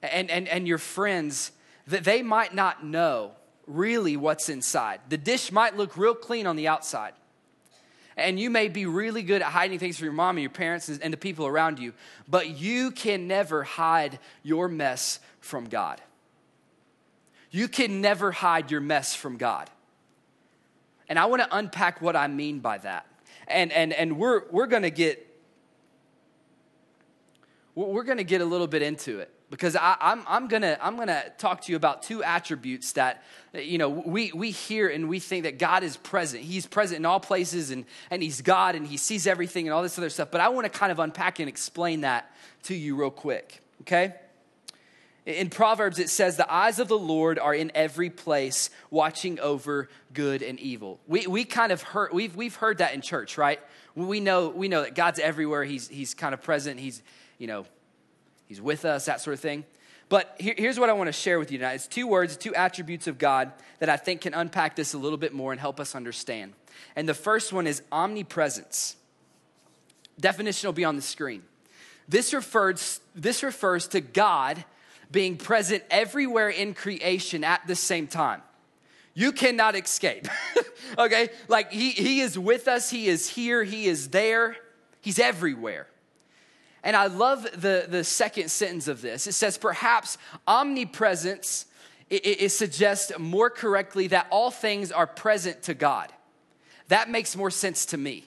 and, 0.02 0.30
and, 0.30 0.48
and 0.48 0.68
your 0.68 0.78
friends 0.78 1.52
that 1.88 2.04
they 2.04 2.22
might 2.22 2.54
not 2.54 2.84
know 2.84 3.32
really 3.66 4.18
what's 4.18 4.50
inside. 4.50 5.02
The 5.10 5.18
dish 5.18 5.52
might 5.52 5.76
look 5.76 5.98
real 5.98 6.16
clean 6.16 6.48
on 6.48 6.56
the 6.56 6.68
outside. 6.68 7.14
And 8.16 8.40
you 8.40 8.50
may 8.50 8.68
be 8.68 8.86
really 8.86 9.22
good 9.22 9.42
at 9.42 9.50
hiding 9.50 9.78
things 9.78 9.98
from 9.98 10.06
your 10.06 10.14
mom 10.14 10.38
and 10.38 10.42
your 10.42 10.50
parents 10.50 10.90
and 10.90 11.14
the 11.14 11.18
people 11.18 11.46
around 11.46 11.78
you, 11.78 11.94
but 12.28 12.58
you 12.58 12.92
can 12.92 13.28
never 13.28 13.64
hide 13.64 14.18
your 14.42 14.68
mess 14.68 15.20
from 15.40 15.66
God. 15.66 16.02
You 17.52 17.68
can 17.68 18.02
never 18.02 18.32
hide 18.32 18.72
your 18.72 18.82
mess 18.82 19.14
from 19.14 19.38
God. 19.38 19.70
And 21.08 21.20
I 21.20 21.26
want 21.26 21.44
to 21.44 21.56
unpack 21.56 22.02
what 22.02 22.16
I 22.16 22.28
mean 22.28 22.60
by 22.60 22.80
that. 22.80 23.06
And, 23.48 23.72
and, 23.72 23.94
and 23.94 24.18
we're, 24.18 24.44
we're 24.50 24.68
going 24.68 24.84
to 24.84 24.92
get 24.92 25.24
we're 27.76 28.04
going 28.04 28.18
to 28.18 28.24
get 28.24 28.42
a 28.42 28.46
little 28.46 28.66
bit 28.66 28.82
into 28.82 29.20
it 29.20 29.32
because 29.50 29.76
I, 29.76 29.98
am 30.02 30.20
I'm, 30.20 30.24
I'm 30.28 30.48
gonna 30.48 30.78
I'm 30.82 30.98
gonna 30.98 31.24
talk 31.38 31.62
to 31.62 31.72
you 31.72 31.76
about 31.76 32.04
two 32.04 32.24
attributes 32.24 32.94
that 32.94 33.24
you 33.54 33.78
know 33.78 33.90
we 33.90 34.32
we 34.34 34.52
hear 34.52 34.90
and 34.90 35.08
we 35.08 35.20
think 35.20 35.44
that 35.44 35.58
God 35.58 35.84
is 35.84 35.98
present. 35.98 36.44
He's 36.44 36.66
present 36.66 37.00
in 37.00 37.06
all 37.06 37.20
places 37.20 37.72
and 37.72 37.86
and 38.12 38.22
He's 38.22 38.42
God 38.42 38.76
and 38.76 38.86
He 38.86 38.98
sees 38.98 39.28
everything 39.28 39.68
and 39.68 39.74
all 39.74 39.84
this 39.84 39.98
other 39.98 40.10
stuff. 40.10 40.32
But 40.32 40.42
I 40.42 40.50
want 40.50 40.72
to 40.72 40.80
kind 40.80 40.92
of 40.92 41.00
unpack 41.00 41.40
and 41.40 41.48
explain 41.48 42.02
that 42.02 42.32
to 42.64 42.76
you 42.76 42.96
real 42.96 43.12
quick. 43.12 43.62
Okay. 43.82 44.16
In 45.26 45.50
Proverbs, 45.50 46.00
it 46.00 46.10
says, 46.10 46.38
The 46.38 46.52
eyes 46.52 46.80
of 46.80 46.88
the 46.88 46.98
Lord 46.98 47.38
are 47.38 47.54
in 47.54 47.70
every 47.76 48.10
place, 48.10 48.70
watching 48.90 49.42
over 49.42 49.90
good 50.14 50.42
and 50.42 50.58
evil. 50.58 51.02
We, 51.06 51.28
we 51.28 51.44
kind 51.44 51.74
of 51.74 51.82
heard, 51.82 52.14
we've, 52.14 52.34
we've 52.34 52.56
heard 52.56 52.78
that 52.78 52.94
in 52.94 53.02
church, 53.02 53.38
right? 53.38 53.60
We 53.94 54.22
know, 54.22 54.48
we 54.48 54.70
know 54.70 54.84
that 54.84 54.96
God's 54.96 55.20
everywhere. 55.20 55.66
He's, 55.66 55.90
he's 55.90 56.14
kind 56.14 56.34
of 56.34 56.42
present. 56.42 56.80
He's, 56.80 57.04
you 57.40 57.48
know, 57.48 57.66
He's 58.48 58.62
with 58.62 58.86
us, 58.86 59.06
that 59.06 59.22
sort 59.22 59.34
of 59.34 59.40
thing. 59.40 59.66
But 60.10 60.36
here, 60.40 60.56
here's 60.58 60.80
what 60.80 60.90
I 60.90 60.94
want 60.94 61.08
to 61.08 61.14
share 61.14 61.38
with 61.38 61.52
you 61.52 61.58
tonight. 61.58 61.74
It's 61.74 61.88
two 61.88 62.08
words, 62.08 62.38
two 62.38 62.56
attributes 62.56 63.08
of 63.08 63.18
God 63.18 63.52
that 63.80 63.90
I 63.90 63.98
think 63.98 64.22
can 64.22 64.34
unpack 64.34 64.76
this 64.76 64.94
a 64.94 64.98
little 64.98 65.18
bit 65.18 65.34
more 65.34 65.52
and 65.52 65.60
help 65.60 65.80
us 65.80 65.96
understand. 65.96 66.54
And 66.96 67.08
the 67.08 67.14
first 67.14 67.52
one 67.52 67.68
is 67.68 67.82
omnipresence. 67.92 68.96
Definition 70.20 70.68
will 70.68 70.74
be 70.74 70.86
on 70.86 70.96
the 70.96 71.02
screen. 71.02 71.44
This 72.08 72.34
refers, 72.34 73.02
this 73.16 73.44
refers 73.44 73.88
to 73.90 74.00
God 74.02 74.64
being 75.12 75.38
present 75.38 75.84
everywhere 75.90 76.50
in 76.50 76.74
creation 76.74 77.44
at 77.44 77.68
the 77.68 77.76
same 77.76 78.08
time. 78.08 78.42
You 79.14 79.32
cannot 79.32 79.76
escape. 79.76 80.28
okay? 80.98 81.30
Like 81.48 81.72
he, 81.72 81.92
he 81.92 82.22
is 82.22 82.38
with 82.38 82.68
us, 82.68 82.90
He 82.90 83.08
is 83.08 83.30
here, 83.30 83.64
He 83.64 83.88
is 83.88 84.10
there, 84.10 84.56
He's 85.02 85.20
everywhere. 85.20 85.88
And 86.88 86.96
I 86.96 87.08
love 87.08 87.44
the, 87.44 87.86
the 87.86 88.06
second 88.06 88.50
sentence 88.50 88.88
of 88.88 89.02
this. 89.02 89.28
It 89.28 89.34
says, 89.34 89.58
perhaps 89.58 90.18
omnipresence, 90.48 91.66
it, 92.10 92.26
it 92.26 92.50
suggests 92.54 93.12
more 93.20 93.50
correctly 93.50 94.08
that 94.08 94.28
all 94.32 94.52
things 94.52 94.90
are 94.94 95.06
present 95.06 95.64
to 95.64 95.74
God. 95.74 96.14
That 96.88 97.10
makes 97.10 97.36
more 97.36 97.52
sense 97.52 97.88
to 97.88 97.98
me. 97.98 98.24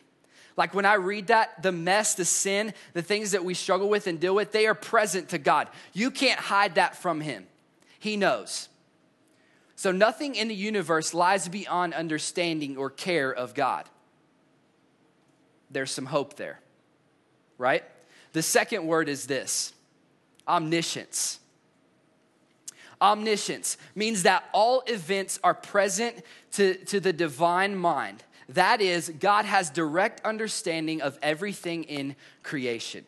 Like 0.59 0.75
when 0.75 0.85
I 0.85 0.95
read 0.97 1.29
that, 1.29 1.63
the 1.63 1.73
mess, 1.73 2.17
the 2.17 2.27
sin, 2.27 2.75
the 2.93 3.01
things 3.01 3.31
that 3.31 3.47
we 3.47 3.55
struggle 3.55 3.89
with 3.89 4.07
and 4.07 4.21
deal 4.21 4.35
with, 4.35 4.53
they 4.53 4.67
are 4.67 4.75
present 4.75 5.31
to 5.31 5.39
God. 5.39 5.67
You 5.95 6.11
can't 6.11 6.39
hide 6.39 6.75
that 6.75 6.95
from 6.95 7.23
Him. 7.23 7.47
He 7.99 8.19
knows. 8.19 8.69
So 9.75 9.91
nothing 9.91 10.35
in 10.35 10.49
the 10.49 10.55
universe 10.55 11.15
lies 11.15 11.49
beyond 11.49 11.95
understanding 11.95 12.77
or 12.77 12.91
care 12.91 13.33
of 13.33 13.55
God. 13.55 13.87
There's 15.71 15.91
some 15.91 16.05
hope 16.05 16.37
there, 16.37 16.61
right? 17.57 17.85
The 18.33 18.43
second 18.43 18.87
word 18.87 19.09
is 19.09 19.27
this 19.27 19.73
omniscience. 20.47 21.39
Omniscience 23.03 23.79
means 23.95 24.25
that 24.25 24.45
all 24.53 24.83
events 24.87 25.39
are 25.43 25.55
present 25.55 26.23
to, 26.53 26.75
to 26.87 27.01
the 27.01 27.13
divine 27.13 27.75
mind. 27.75 28.23
That 28.51 28.81
is, 28.81 29.11
God 29.21 29.45
has 29.45 29.71
direct 29.71 30.25
understanding 30.27 31.01
of 31.01 31.19
everything 31.23 31.85
in 31.85 32.17
creation. 32.43 33.07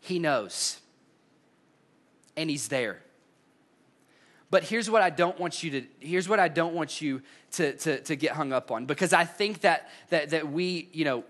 He 0.00 0.18
knows, 0.18 0.80
and 2.36 2.50
He's 2.50 2.68
there. 2.68 3.00
But 4.50 4.62
here's 4.62 4.90
what 4.90 5.02
I 5.02 5.10
don't 5.10 5.40
want 5.40 5.62
you 5.62 5.70
to 5.70 5.86
here's 5.98 6.28
what 6.28 6.38
I 6.38 6.48
don't 6.48 6.74
want 6.74 7.00
you 7.00 7.22
to, 7.52 7.72
to, 7.72 8.00
to 8.02 8.14
get 8.14 8.32
hung 8.32 8.52
up 8.52 8.70
on 8.70 8.84
because 8.84 9.12
I 9.12 9.24
think 9.24 9.62
that 9.62 9.90
that 10.10 10.30
that 10.30 10.52
we, 10.52 10.90
you 10.92 11.04
know, 11.04 11.24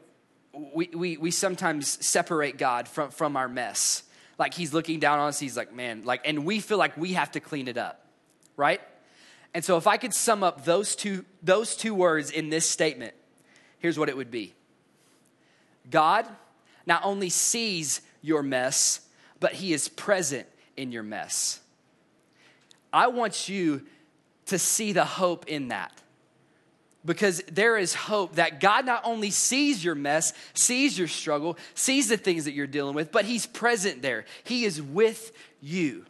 we, 0.74 0.88
we, 0.94 1.16
we 1.16 1.30
sometimes 1.30 2.04
separate 2.04 2.58
God 2.58 2.88
from, 2.88 3.10
from 3.10 3.36
our 3.36 3.48
mess. 3.48 4.02
Like 4.38 4.54
he's 4.54 4.72
looking 4.72 4.98
down 4.98 5.18
on 5.18 5.28
us, 5.28 5.38
he's 5.38 5.56
like, 5.56 5.74
man, 5.74 6.02
like, 6.04 6.22
and 6.24 6.44
we 6.44 6.60
feel 6.60 6.78
like 6.78 6.96
we 6.96 7.12
have 7.12 7.32
to 7.32 7.40
clean 7.40 7.68
it 7.68 7.76
up, 7.76 8.04
right? 8.56 8.80
And 9.52 9.64
so 9.64 9.76
if 9.76 9.86
I 9.86 9.96
could 9.96 10.12
sum 10.12 10.42
up 10.42 10.64
those 10.64 10.96
two, 10.96 11.24
those 11.42 11.76
two 11.76 11.94
words 11.94 12.30
in 12.30 12.50
this 12.50 12.68
statement, 12.68 13.14
here's 13.78 13.98
what 13.98 14.08
it 14.08 14.16
would 14.16 14.30
be 14.30 14.54
God 15.90 16.26
not 16.86 17.04
only 17.04 17.30
sees 17.30 18.00
your 18.20 18.42
mess, 18.42 19.00
but 19.40 19.52
he 19.52 19.72
is 19.72 19.88
present 19.88 20.46
in 20.76 20.92
your 20.92 21.02
mess. 21.02 21.60
I 22.92 23.08
want 23.08 23.48
you 23.48 23.86
to 24.46 24.58
see 24.58 24.92
the 24.92 25.04
hope 25.04 25.46
in 25.46 25.68
that 25.68 26.02
because 27.04 27.42
there 27.52 27.76
is 27.76 27.94
hope 27.94 28.36
that 28.36 28.60
God 28.60 28.86
not 28.86 29.02
only 29.04 29.30
sees 29.30 29.84
your 29.84 29.94
mess, 29.94 30.32
sees 30.54 30.98
your 30.98 31.08
struggle, 31.08 31.58
sees 31.74 32.08
the 32.08 32.16
things 32.16 32.46
that 32.46 32.52
you're 32.52 32.66
dealing 32.66 32.94
with, 32.94 33.12
but 33.12 33.24
He's 33.24 33.46
present 33.46 34.02
there. 34.02 34.24
He 34.44 34.64
is 34.64 34.80
with 34.80 35.32
you. 35.60 36.06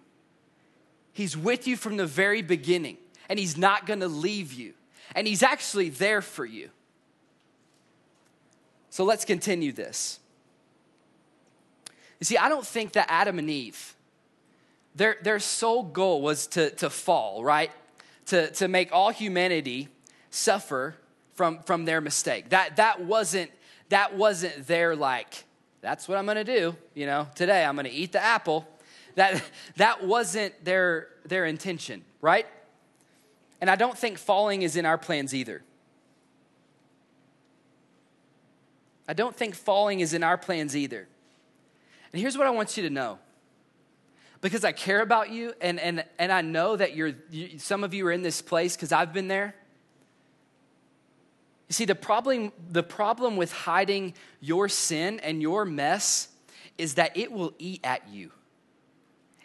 He's 1.13 1.37
with 1.37 1.67
you 1.67 1.77
from 1.77 1.97
the 1.97 2.07
very 2.07 2.43
beginning, 2.43 2.99
and 3.29 3.39
He's 3.39 3.57
not 3.57 3.87
gonna 3.87 4.09
leave 4.09 4.53
you. 4.53 4.75
And 5.17 5.27
He's 5.27 5.43
actually 5.43 5.89
there 5.89 6.23
for 6.23 6.45
you. 6.45 6.71
So 8.91 9.05
let's 9.05 9.25
continue 9.25 9.73
this. 9.73 10.21
You 12.21 12.25
see, 12.25 12.37
I 12.37 12.49
don't 12.49 12.67
think 12.67 12.93
that 12.93 13.07
Adam 13.09 13.41
and 13.41 13.51
Eve, 13.51 13.97
their, 14.95 15.17
their 15.23 15.41
sole 15.41 15.83
goal 15.83 16.23
was 16.23 16.47
to, 16.49 16.71
to 16.77 16.89
fall, 16.89 17.43
right? 17.43 17.73
To, 18.27 18.51
to 18.53 18.69
make 18.69 18.93
all 18.93 19.11
humanity 19.11 19.89
suffer 20.35 20.97
from, 21.35 21.61
from 21.61 21.85
their 21.85 22.01
mistake. 22.01 22.51
That, 22.51 22.77
that, 22.77 23.01
wasn't, 23.01 23.51
that 23.89 24.17
wasn't 24.17 24.67
their, 24.67 24.97
like, 24.97 25.45
that's 25.81 26.09
what 26.09 26.19
I'm 26.19 26.27
gonna 26.27 26.45
do, 26.45 26.77
you 26.95 27.07
know, 27.07 27.29
today 27.35 27.65
I'm 27.65 27.77
gonna 27.77 27.89
eat 27.91 28.13
the 28.13 28.23
apple. 28.23 28.67
That, 29.15 29.43
that 29.77 30.05
wasn't 30.05 30.65
their, 30.65 31.09
their 31.25 31.45
intention, 31.45 32.03
right? 32.21 32.47
And 33.61 33.71
I 33.71 33.77
don't 33.77 33.97
think 33.97 34.19
falling 34.19 34.63
is 34.63 34.77
in 34.77 34.85
our 34.85 34.99
plans 34.99 35.35
either. 35.35 35.63
I 39.07 39.13
don't 39.13 39.37
think 39.37 39.55
falling 39.55 40.01
is 40.01 40.15
in 40.15 40.25
our 40.25 40.37
plans 40.37 40.75
either. 40.75 41.07
And 42.13 42.21
here's 42.21 42.37
what 42.37 42.47
I 42.47 42.51
want 42.51 42.77
you 42.77 42.83
to 42.85 42.91
know 42.91 43.19
because 44.41 44.65
I 44.65 44.73
care 44.73 45.01
about 45.01 45.31
you 45.31 45.55
and, 45.61 45.79
and, 45.79 46.05
and 46.19 46.33
I 46.33 46.43
know 46.43 46.77
that 46.77 46.97
you're, 46.97 47.13
you, 47.31 47.59
some 47.59 47.85
of 47.85 47.95
you 47.95 48.07
are 48.07 48.13
in 48.13 48.23
this 48.23 48.43
place 48.43 48.77
because 48.77 48.93
I've 48.93 49.13
been 49.13 49.29
there. 49.29 49.55
You 51.69 51.73
see, 51.73 51.85
the 51.85 51.95
problem, 51.95 52.53
the 52.71 52.83
problem 52.83 53.37
with 53.37 53.53
hiding 53.53 54.15
your 54.41 54.69
sin 54.69 55.21
and 55.21 55.41
your 55.41 55.65
mess 55.65 56.29
is 56.77 56.95
that 56.95 57.17
it 57.17 57.33
will 57.33 57.55
eat 57.59 57.81
at 57.85 58.09
you. 58.09 58.31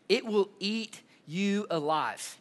It 0.09 0.25
will 0.25 0.49
eat 0.59 1.01
you 1.27 1.65
alive. 1.69 2.37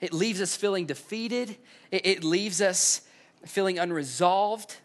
It 0.00 0.12
leaves 0.12 0.40
us 0.40 0.56
feeling 0.56 0.86
defeated. 0.86 1.56
It, 1.90 2.06
it 2.06 2.24
leaves 2.24 2.60
us 2.60 3.02
feeling 3.44 3.78
unresolved. 3.78 4.76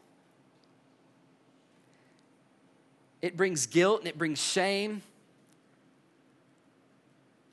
It 3.22 3.38
brings 3.38 3.66
guilt 3.66 4.02
and 4.02 4.08
it 4.08 4.18
brings 4.18 4.40
shame. 4.40 5.02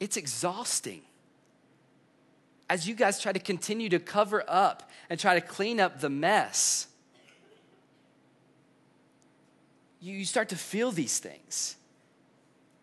It's 0.00 0.16
exhausting 0.16 1.03
as 2.68 2.88
you 2.88 2.94
guys 2.94 3.20
try 3.20 3.33
to 3.33 3.38
continue 3.38 3.88
to 3.90 3.98
cover 3.98 4.42
up 4.48 4.90
and 5.11 5.20
try 5.20 5.35
to 5.35 5.40
clean 5.40 5.81
up 5.81 6.00
the 6.00 6.11
mess, 6.11 6.88
you 10.00 10.24
start 10.24 10.50
to 10.50 10.57
feel 10.57 10.90
these 10.90 11.18
things. 11.18 11.77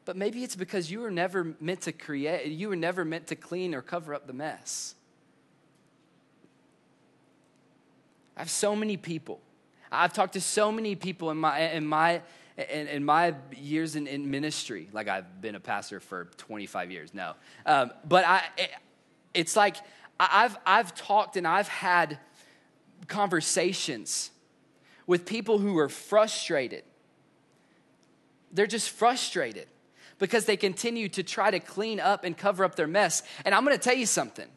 But 0.06 0.16
maybe 0.16 0.44
it's 0.44 0.56
because 0.56 0.90
you 0.90 1.00
were 1.00 1.12
never 1.12 1.56
meant 1.60 1.82
to 1.82 1.92
create, 1.92 2.48
you 2.48 2.70
were 2.70 2.76
never 2.76 3.06
meant 3.06 3.28
to 3.28 3.36
clean 3.36 3.76
or 3.76 3.82
cover 3.82 4.14
up 4.14 4.28
the 4.28 4.34
mess. 4.34 4.96
I 8.36 8.42
have 8.42 8.50
so 8.50 8.76
many 8.76 8.98
people. 8.98 9.40
I've 9.92 10.14
talked 10.14 10.34
to 10.34 10.42
so 10.42 10.72
many 10.72 10.96
people 10.96 11.30
in 11.32 11.38
my, 11.38 11.60
in 11.60 11.86
my, 11.86 12.22
in, 12.58 12.88
in 12.88 13.04
my 13.04 13.36
years 13.56 13.96
in, 13.96 14.08
in, 14.08 14.32
ministry. 14.32 14.90
Like 14.94 15.08
I've 15.08 15.42
been 15.42 15.56
a 15.56 15.60
pastor 15.60 16.00
for 16.00 16.26
25 16.38 16.92
years, 16.92 17.14
no. 17.14 17.34
Um, 17.66 17.92
but 18.08 18.26
I, 18.26 18.44
it's 19.34 19.56
like 19.56 19.78
I've, 20.20 20.58
I've 20.66 20.94
talked 20.94 21.38
and 21.38 21.48
I've 21.48 21.68
had 21.68 22.20
conversations 23.08 24.32
with 25.08 25.26
people 25.26 25.58
who 25.58 25.78
are 25.78 25.90
frustrated. 25.90 26.84
They're 28.52 28.68
just 28.68 28.90
frustrated 28.90 29.68
because 30.20 30.46
they 30.46 30.58
continue 30.58 31.10
to 31.10 31.24
try 31.24 31.50
to 31.50 31.60
clean 31.60 32.00
up 32.00 32.24
and 32.24 32.38
cover 32.38 32.64
up 32.64 32.76
their 32.76 32.88
mess. 32.88 33.24
And 33.44 33.56
I'm 33.56 33.64
gonna 33.64 33.78
tell 33.78 33.96
you 33.96 34.06
something. 34.06 34.48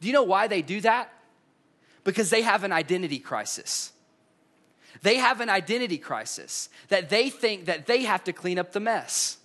Do 0.00 0.06
you 0.06 0.12
know 0.12 0.22
why 0.22 0.46
they 0.46 0.62
do 0.62 0.80
that? 0.82 1.12
Because 2.04 2.30
they 2.30 2.42
have 2.42 2.64
an 2.64 2.72
identity 2.72 3.18
crisis. 3.18 3.92
They 5.02 5.16
have 5.16 5.40
an 5.40 5.48
identity 5.48 5.98
crisis 5.98 6.68
that 6.88 7.10
they 7.10 7.30
think 7.30 7.66
that 7.66 7.86
they 7.86 8.04
have 8.04 8.24
to 8.24 8.32
clean 8.32 8.58
up 8.58 8.72
the 8.72 8.80
mess. 8.80 9.38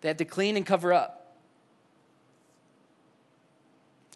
They 0.00 0.08
have 0.08 0.16
to 0.18 0.24
clean 0.24 0.56
and 0.56 0.66
cover 0.66 0.92
up. 0.92 1.21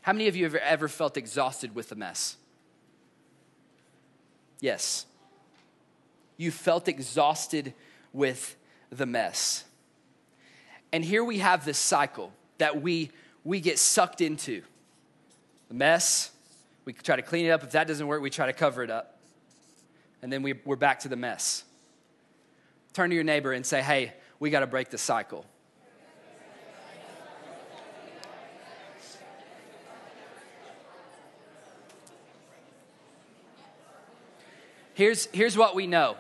How 0.07 0.13
many 0.13 0.29
of 0.29 0.37
you 0.37 0.45
have 0.45 0.55
ever 0.55 0.87
felt 0.87 1.17
exhausted 1.17 1.75
with 1.75 1.89
the 1.89 1.97
mess? 1.97 2.37
Yes. 4.61 5.05
You 6.37 6.53
felt 6.53 6.87
exhausted 6.87 7.75
with 8.13 8.55
the 8.89 9.05
mess. 9.05 9.65
And 10.93 11.05
here 11.05 11.25
we 11.25 11.39
have 11.39 11.65
this 11.65 11.77
cycle 11.77 12.33
that 12.59 12.81
we, 12.81 13.11
we 13.43 13.59
get 13.59 13.81
sucked 13.81 14.21
into 14.21 14.63
the 15.67 15.75
mess. 15.75 16.31
We 16.85 16.93
try 16.93 17.17
to 17.17 17.23
clean 17.23 17.47
it 17.47 17.51
up. 17.51 17.65
If 17.65 17.73
that 17.73 17.89
doesn't 17.89 18.07
work, 18.07 18.23
we 18.23 18.31
try 18.31 18.47
to 18.47 18.53
cover 18.53 18.85
it 18.85 18.91
up. 18.93 19.19
And 20.23 20.33
then 20.33 20.45
we, 20.45 20.53
we're 20.65 20.77
back 20.77 21.01
to 21.01 21.09
the 21.09 21.17
mess. 21.17 21.65
Turn 22.93 23.11
to 23.11 23.15
your 23.17 23.25
neighbor 23.25 23.51
and 23.53 23.67
say, 23.67 23.83
hey, 23.83 24.13
we 24.39 24.51
got 24.51 24.61
to 24.61 24.69
break 24.69 24.91
the 24.91 24.99
cycle. 24.99 25.45
Here's, 34.97 35.27
here's 35.27 35.59
what 35.59 35.75
we 35.75 35.87
know. 35.87 36.17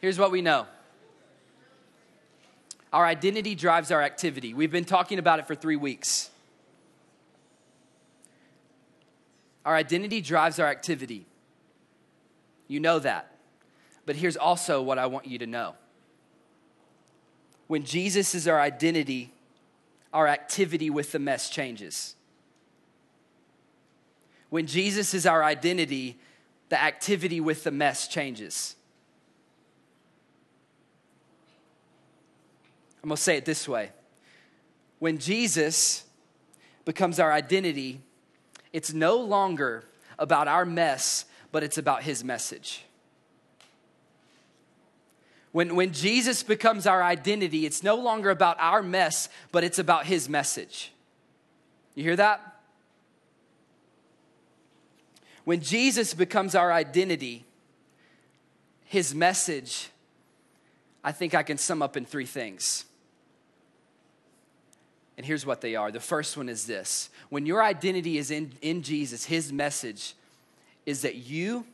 Here's 0.00 0.16
what 0.16 0.30
we 0.30 0.42
know. 0.42 0.68
Our 2.92 3.04
identity 3.04 3.56
drives 3.56 3.90
our 3.90 4.00
activity. 4.00 4.54
We've 4.54 4.70
been 4.70 4.84
talking 4.84 5.18
about 5.18 5.40
it 5.40 5.48
for 5.48 5.56
three 5.56 5.74
weeks. 5.74 6.30
Our 9.64 9.74
identity 9.74 10.20
drives 10.20 10.60
our 10.60 10.68
activity. 10.68 11.26
You 12.68 12.78
know 12.78 13.00
that. 13.00 13.32
But 14.06 14.14
here's 14.14 14.36
also 14.36 14.80
what 14.80 14.96
I 14.96 15.06
want 15.06 15.26
you 15.26 15.40
to 15.40 15.46
know 15.46 15.74
when 17.66 17.82
Jesus 17.82 18.36
is 18.36 18.46
our 18.46 18.60
identity, 18.60 19.32
our 20.12 20.28
activity 20.28 20.90
with 20.90 21.10
the 21.10 21.18
mess 21.18 21.50
changes. 21.50 22.14
When 24.48 24.68
Jesus 24.68 25.12
is 25.12 25.26
our 25.26 25.42
identity, 25.42 26.18
the 26.68 26.80
activity 26.80 27.40
with 27.40 27.64
the 27.64 27.70
mess 27.70 28.08
changes. 28.08 28.76
I'm 33.02 33.08
going 33.08 33.16
to 33.16 33.22
say 33.22 33.36
it 33.36 33.44
this 33.44 33.68
way 33.68 33.90
when 34.98 35.18
Jesus 35.18 36.04
becomes 36.84 37.20
our 37.20 37.32
identity, 37.32 38.00
it's 38.72 38.92
no 38.92 39.16
longer 39.18 39.84
about 40.18 40.48
our 40.48 40.64
mess, 40.64 41.24
but 41.52 41.62
it's 41.62 41.78
about 41.78 42.02
his 42.02 42.24
message. 42.24 42.84
When, 45.52 45.76
when 45.76 45.92
Jesus 45.92 46.42
becomes 46.42 46.86
our 46.86 47.02
identity, 47.02 47.64
it's 47.64 47.82
no 47.82 47.96
longer 47.96 48.30
about 48.30 48.56
our 48.60 48.82
mess, 48.82 49.28
but 49.52 49.64
it's 49.64 49.78
about 49.78 50.06
his 50.06 50.28
message. 50.28 50.92
You 51.94 52.04
hear 52.04 52.16
that? 52.16 52.47
When 55.48 55.62
Jesus 55.62 56.12
becomes 56.12 56.54
our 56.54 56.70
identity, 56.70 57.46
his 58.84 59.14
message, 59.14 59.88
I 61.02 61.10
think 61.10 61.34
I 61.34 61.42
can 61.42 61.56
sum 61.56 61.80
up 61.80 61.96
in 61.96 62.04
three 62.04 62.26
things. 62.26 62.84
And 65.16 65.24
here's 65.24 65.46
what 65.46 65.62
they 65.62 65.74
are. 65.74 65.90
The 65.90 66.00
first 66.00 66.36
one 66.36 66.50
is 66.50 66.66
this 66.66 67.08
when 67.30 67.46
your 67.46 67.62
identity 67.62 68.18
is 68.18 68.30
in, 68.30 68.52
in 68.60 68.82
Jesus, 68.82 69.24
his 69.24 69.50
message 69.50 70.12
is 70.84 71.00
that 71.00 71.14
you 71.14 71.64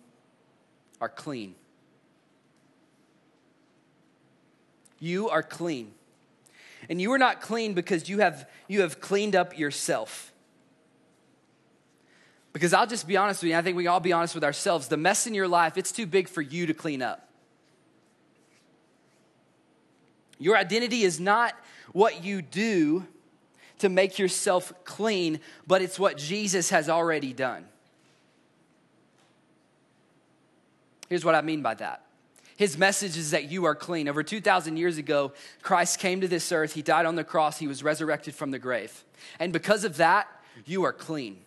are 1.00 1.08
clean. 1.08 1.56
You 5.00 5.30
are 5.30 5.42
clean. 5.42 5.94
And 6.88 7.02
you 7.02 7.10
are 7.12 7.18
not 7.18 7.40
clean 7.40 7.74
because 7.74 8.08
you 8.08 8.20
have, 8.20 8.48
you 8.68 8.82
have 8.82 9.00
cleaned 9.00 9.34
up 9.34 9.58
yourself. 9.58 10.32
Because 12.54 12.72
I'll 12.72 12.86
just 12.86 13.06
be 13.08 13.16
honest 13.16 13.42
with 13.42 13.50
you, 13.50 13.58
I 13.58 13.62
think 13.62 13.76
we 13.76 13.88
all 13.88 14.00
be 14.00 14.12
honest 14.12 14.34
with 14.34 14.44
ourselves. 14.44 14.86
The 14.86 14.96
mess 14.96 15.26
in 15.26 15.34
your 15.34 15.48
life, 15.48 15.76
it's 15.76 15.90
too 15.90 16.06
big 16.06 16.28
for 16.28 16.40
you 16.40 16.66
to 16.66 16.72
clean 16.72 17.02
up. 17.02 17.28
Your 20.38 20.56
identity 20.56 21.02
is 21.02 21.18
not 21.18 21.54
what 21.92 22.24
you 22.24 22.40
do 22.40 23.06
to 23.80 23.88
make 23.88 24.20
yourself 24.20 24.72
clean, 24.84 25.40
but 25.66 25.82
it's 25.82 25.98
what 25.98 26.16
Jesus 26.16 26.70
has 26.70 26.88
already 26.88 27.32
done. 27.32 27.66
Here's 31.08 31.24
what 31.24 31.34
I 31.34 31.42
mean 31.42 31.60
by 31.60 31.74
that. 31.74 32.06
His 32.56 32.78
message 32.78 33.16
is 33.16 33.32
that 33.32 33.50
you 33.50 33.64
are 33.64 33.74
clean. 33.74 34.08
Over 34.08 34.22
2,000 34.22 34.76
years 34.76 34.96
ago, 34.96 35.32
Christ 35.62 35.98
came 35.98 36.20
to 36.20 36.28
this 36.28 36.52
earth. 36.52 36.74
He 36.74 36.82
died 36.82 37.04
on 37.04 37.16
the 37.16 37.24
cross. 37.24 37.58
He 37.58 37.66
was 37.66 37.82
resurrected 37.82 38.36
from 38.36 38.52
the 38.52 38.60
grave. 38.60 39.04
And 39.40 39.52
because 39.52 39.82
of 39.84 39.96
that, 39.96 40.28
you 40.64 40.84
are 40.84 40.92
clean. 40.92 41.43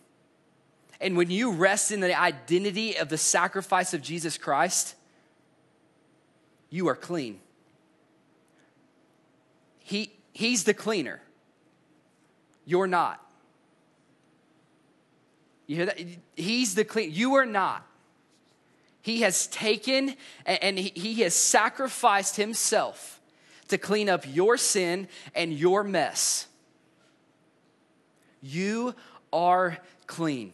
And 1.00 1.16
when 1.16 1.30
you 1.30 1.52
rest 1.52 1.92
in 1.92 2.00
the 2.00 2.20
identity 2.20 2.98
of 2.98 3.10
the 3.10 3.18
sacrifice 3.18 3.94
of 3.94 4.02
Jesus 4.02 4.38
Christ, 4.38 4.96
you 6.70 6.88
are 6.88 6.96
clean. 6.96 7.40
He, 9.80 10.12
he's 10.34 10.64
the 10.64 10.74
cleaner. 10.74 11.22
You're 12.66 12.88
not. 12.88 13.24
You 15.68 15.76
hear 15.78 15.86
that? 15.86 16.00
He's 16.36 16.76
the 16.76 16.84
clean. 16.84 17.12
You 17.14 17.36
are 17.36 17.46
not. 17.46 17.86
He 19.02 19.22
has 19.22 19.48
taken 19.48 20.16
and 20.46 20.78
he 20.78 21.22
has 21.22 21.34
sacrificed 21.34 22.36
himself 22.36 23.22
to 23.70 23.78
clean 23.78 24.10
up 24.10 24.26
your 24.28 24.58
sin 24.58 25.08
and 25.34 25.54
your 25.54 25.84
mess. 25.84 26.48
You 28.42 28.96
are 29.32 29.78
clean. 30.08 30.52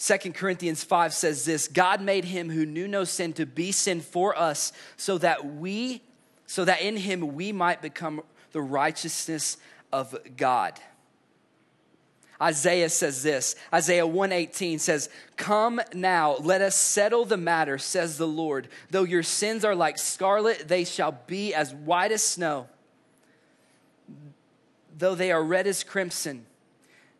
2 0.00 0.32
Corinthians 0.32 0.82
5 0.82 1.12
says 1.12 1.44
this 1.44 1.68
God 1.68 2.00
made 2.00 2.24
him 2.24 2.48
who 2.48 2.64
knew 2.64 2.88
no 2.88 3.04
sin 3.04 3.34
to 3.34 3.44
be 3.44 3.70
sin 3.70 4.00
for 4.00 4.36
us 4.36 4.72
so 4.96 5.18
that 5.18 5.44
we 5.44 6.02
so 6.46 6.64
that 6.64 6.80
in 6.80 6.96
him 6.96 7.34
we 7.34 7.52
might 7.52 7.82
become 7.82 8.22
the 8.52 8.62
righteousness 8.62 9.58
of 9.92 10.16
God. 10.36 10.80
Isaiah 12.42 12.88
says 12.88 13.22
this. 13.22 13.54
Isaiah 13.72 14.06
118 14.06 14.78
says, 14.78 15.10
"Come 15.36 15.80
now, 15.92 16.36
let 16.36 16.62
us 16.62 16.74
settle 16.74 17.26
the 17.26 17.36
matter," 17.36 17.76
says 17.76 18.16
the 18.16 18.26
Lord. 18.26 18.68
"Though 18.88 19.04
your 19.04 19.22
sins 19.22 19.66
are 19.66 19.74
like 19.74 19.98
scarlet, 19.98 20.66
they 20.66 20.84
shall 20.84 21.12
be 21.12 21.54
as 21.54 21.74
white 21.74 22.10
as 22.10 22.22
snow. 22.22 22.68
Though 24.96 25.14
they 25.14 25.30
are 25.30 25.42
red 25.42 25.66
as 25.66 25.84
crimson, 25.84 26.46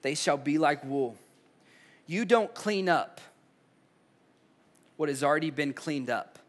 they 0.00 0.14
shall 0.14 0.38
be 0.38 0.56
like 0.56 0.82
wool." 0.82 1.18
You 2.10 2.24
don't 2.24 2.52
clean 2.52 2.88
up 2.88 3.20
what 4.96 5.08
has 5.08 5.22
already 5.22 5.50
been 5.50 5.72
cleaned 5.72 6.10
up. 6.10 6.40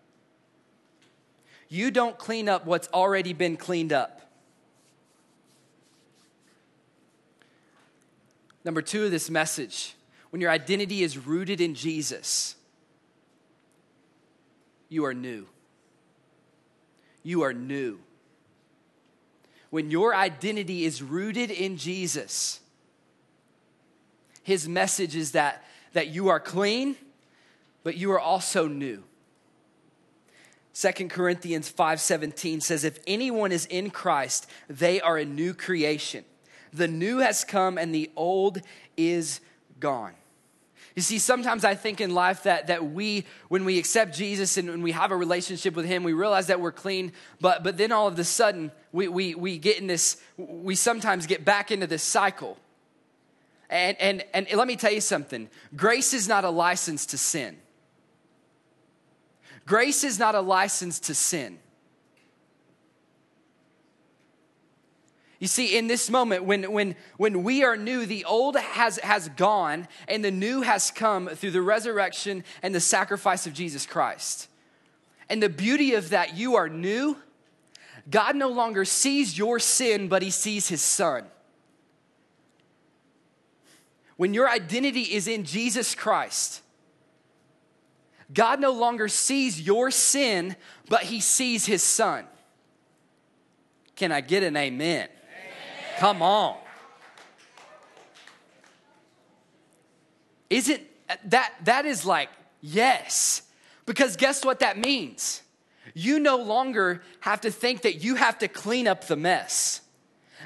You 1.69 1.91
don't 1.91 2.17
clean 2.17 2.49
up 2.49 2.65
what's 2.65 2.89
already 2.91 3.33
been 3.33 3.57
cleaned 3.57 3.93
up. 3.93 4.21
Number 8.65 8.81
two 8.81 9.05
of 9.05 9.11
this 9.11 9.29
message 9.29 9.95
when 10.31 10.41
your 10.41 10.49
identity 10.49 11.03
is 11.03 11.15
rooted 11.15 11.61
in 11.61 11.75
Jesus, 11.75 12.55
you 14.89 15.05
are 15.05 15.13
new. 15.13 15.45
You 17.21 17.43
are 17.43 17.53
new. 17.53 17.99
When 19.69 19.91
your 19.91 20.15
identity 20.15 20.85
is 20.85 21.03
rooted 21.03 21.51
in 21.51 21.77
Jesus, 21.77 22.60
his 24.43 24.67
message 24.67 25.15
is 25.15 25.31
that, 25.31 25.63
that 25.93 26.07
you 26.07 26.29
are 26.29 26.39
clean, 26.39 26.95
but 27.83 27.95
you 27.95 28.11
are 28.11 28.19
also 28.19 28.67
new. 28.67 29.03
2 30.73 31.09
Corinthians 31.09 31.71
5:17 31.71 32.61
says 32.61 32.83
if 32.83 32.99
anyone 33.05 33.51
is 33.51 33.65
in 33.65 33.89
Christ 33.89 34.47
they 34.69 35.01
are 35.01 35.17
a 35.17 35.25
new 35.25 35.53
creation. 35.53 36.23
The 36.71 36.87
new 36.87 37.17
has 37.17 37.43
come 37.43 37.77
and 37.77 37.93
the 37.93 38.09
old 38.15 38.61
is 38.95 39.41
gone. 39.79 40.13
You 40.95 41.01
see, 41.01 41.19
sometimes 41.19 41.63
I 41.63 41.75
think 41.75 42.01
in 42.01 42.13
life 42.13 42.43
that, 42.43 42.67
that 42.67 42.91
we, 42.91 43.25
when 43.47 43.63
we 43.63 43.77
accept 43.77 44.15
Jesus 44.15 44.57
and 44.57 44.69
when 44.69 44.81
we 44.81 44.91
have 44.91 45.11
a 45.11 45.15
relationship 45.15 45.73
with 45.75 45.85
Him, 45.85 46.03
we 46.03 46.13
realize 46.13 46.47
that 46.47 46.59
we're 46.59 46.73
clean, 46.73 47.13
but, 47.39 47.63
but 47.63 47.77
then 47.77 47.93
all 47.93 48.07
of 48.07 48.19
a 48.19 48.23
sudden, 48.25 48.71
we, 48.91 49.07
we, 49.07 49.33
we 49.33 49.57
get 49.57 49.79
in 49.79 49.87
this, 49.87 50.21
we 50.37 50.75
sometimes 50.75 51.27
get 51.27 51.45
back 51.45 51.71
into 51.71 51.87
this 51.87 52.03
cycle 52.03 52.57
and, 53.71 53.97
and, 54.01 54.25
and 54.33 54.47
let 54.53 54.67
me 54.67 54.75
tell 54.75 54.91
you 54.91 55.01
something 55.01 55.49
grace 55.75 56.13
is 56.13 56.27
not 56.27 56.43
a 56.43 56.49
license 56.49 57.05
to 57.07 57.17
sin. 57.17 57.57
Grace 59.65 60.03
is 60.03 60.19
not 60.19 60.35
a 60.35 60.41
license 60.41 60.99
to 60.99 61.15
sin. 61.15 61.57
You 65.39 65.47
see, 65.47 65.75
in 65.75 65.87
this 65.87 66.09
moment, 66.09 66.43
when, 66.43 66.71
when, 66.71 66.95
when 67.17 67.41
we 67.41 67.63
are 67.63 67.75
new, 67.75 68.05
the 68.05 68.25
old 68.25 68.55
has, 68.57 68.99
has 68.99 69.27
gone 69.29 69.87
and 70.07 70.23
the 70.23 70.29
new 70.29 70.61
has 70.61 70.91
come 70.91 71.29
through 71.29 71.49
the 71.49 71.63
resurrection 71.63 72.43
and 72.61 72.75
the 72.75 72.79
sacrifice 72.79 73.47
of 73.47 73.53
Jesus 73.53 73.87
Christ. 73.87 74.49
And 75.29 75.41
the 75.41 75.49
beauty 75.49 75.95
of 75.95 76.09
that, 76.09 76.37
you 76.37 76.57
are 76.57 76.69
new. 76.69 77.17
God 78.07 78.35
no 78.35 78.49
longer 78.49 78.85
sees 78.85 79.35
your 79.35 79.57
sin, 79.57 80.09
but 80.09 80.21
he 80.21 80.29
sees 80.29 80.67
his 80.67 80.81
son. 80.81 81.23
When 84.21 84.35
your 84.35 84.47
identity 84.47 85.15
is 85.15 85.27
in 85.27 85.45
Jesus 85.45 85.95
Christ, 85.95 86.61
God 88.31 88.59
no 88.59 88.71
longer 88.71 89.07
sees 89.07 89.59
your 89.59 89.89
sin, 89.89 90.55
but 90.87 91.01
he 91.01 91.19
sees 91.19 91.65
his 91.65 91.81
son. 91.81 92.25
Can 93.95 94.11
I 94.11 94.21
get 94.21 94.43
an 94.43 94.55
amen? 94.55 95.07
amen. 95.09 95.97
Come 95.97 96.21
on. 96.21 96.55
Isn't 100.51 100.83
that 101.25 101.53
that 101.63 101.87
is 101.87 102.05
like 102.05 102.29
yes. 102.61 103.41
Because 103.87 104.17
guess 104.17 104.45
what 104.45 104.59
that 104.59 104.77
means? 104.77 105.41
You 105.95 106.19
no 106.19 106.37
longer 106.37 107.01
have 107.21 107.41
to 107.41 107.49
think 107.49 107.81
that 107.81 108.03
you 108.03 108.13
have 108.13 108.37
to 108.37 108.47
clean 108.47 108.87
up 108.87 109.07
the 109.07 109.15
mess. 109.15 109.81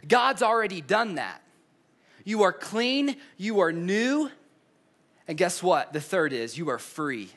God's 0.08 0.42
already 0.42 0.80
done 0.80 1.16
that. 1.16 1.42
You 2.26 2.44
are 2.44 2.52
clean, 2.52 3.16
you 3.38 3.62
are 3.62 3.72
new, 3.72 4.30
and 5.28 5.38
guess 5.38 5.64
what? 5.64 5.94
The 5.94 6.02
third 6.02 6.34
is 6.34 6.58
you 6.58 6.70
are 6.70 6.80
free. 6.80 7.30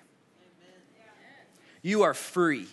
You 1.82 2.02
are 2.02 2.14
free. 2.14 2.66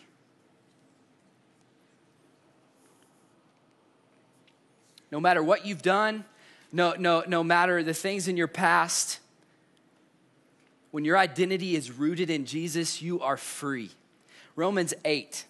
No 5.11 5.19
matter 5.19 5.43
what 5.43 5.65
you've 5.65 5.81
done, 5.81 6.25
no, 6.71 6.93
no, 6.97 7.23
no 7.27 7.43
matter 7.43 7.83
the 7.83 7.93
things 7.93 8.27
in 8.27 8.35
your 8.35 8.47
past, 8.47 9.19
when 10.91 11.05
your 11.05 11.17
identity 11.17 11.75
is 11.75 11.91
rooted 11.91 12.29
in 12.29 12.45
Jesus, 12.45 13.01
you 13.01 13.21
are 13.21 13.37
free. 13.37 13.91
Romans 14.55 14.93
8 15.03 15.45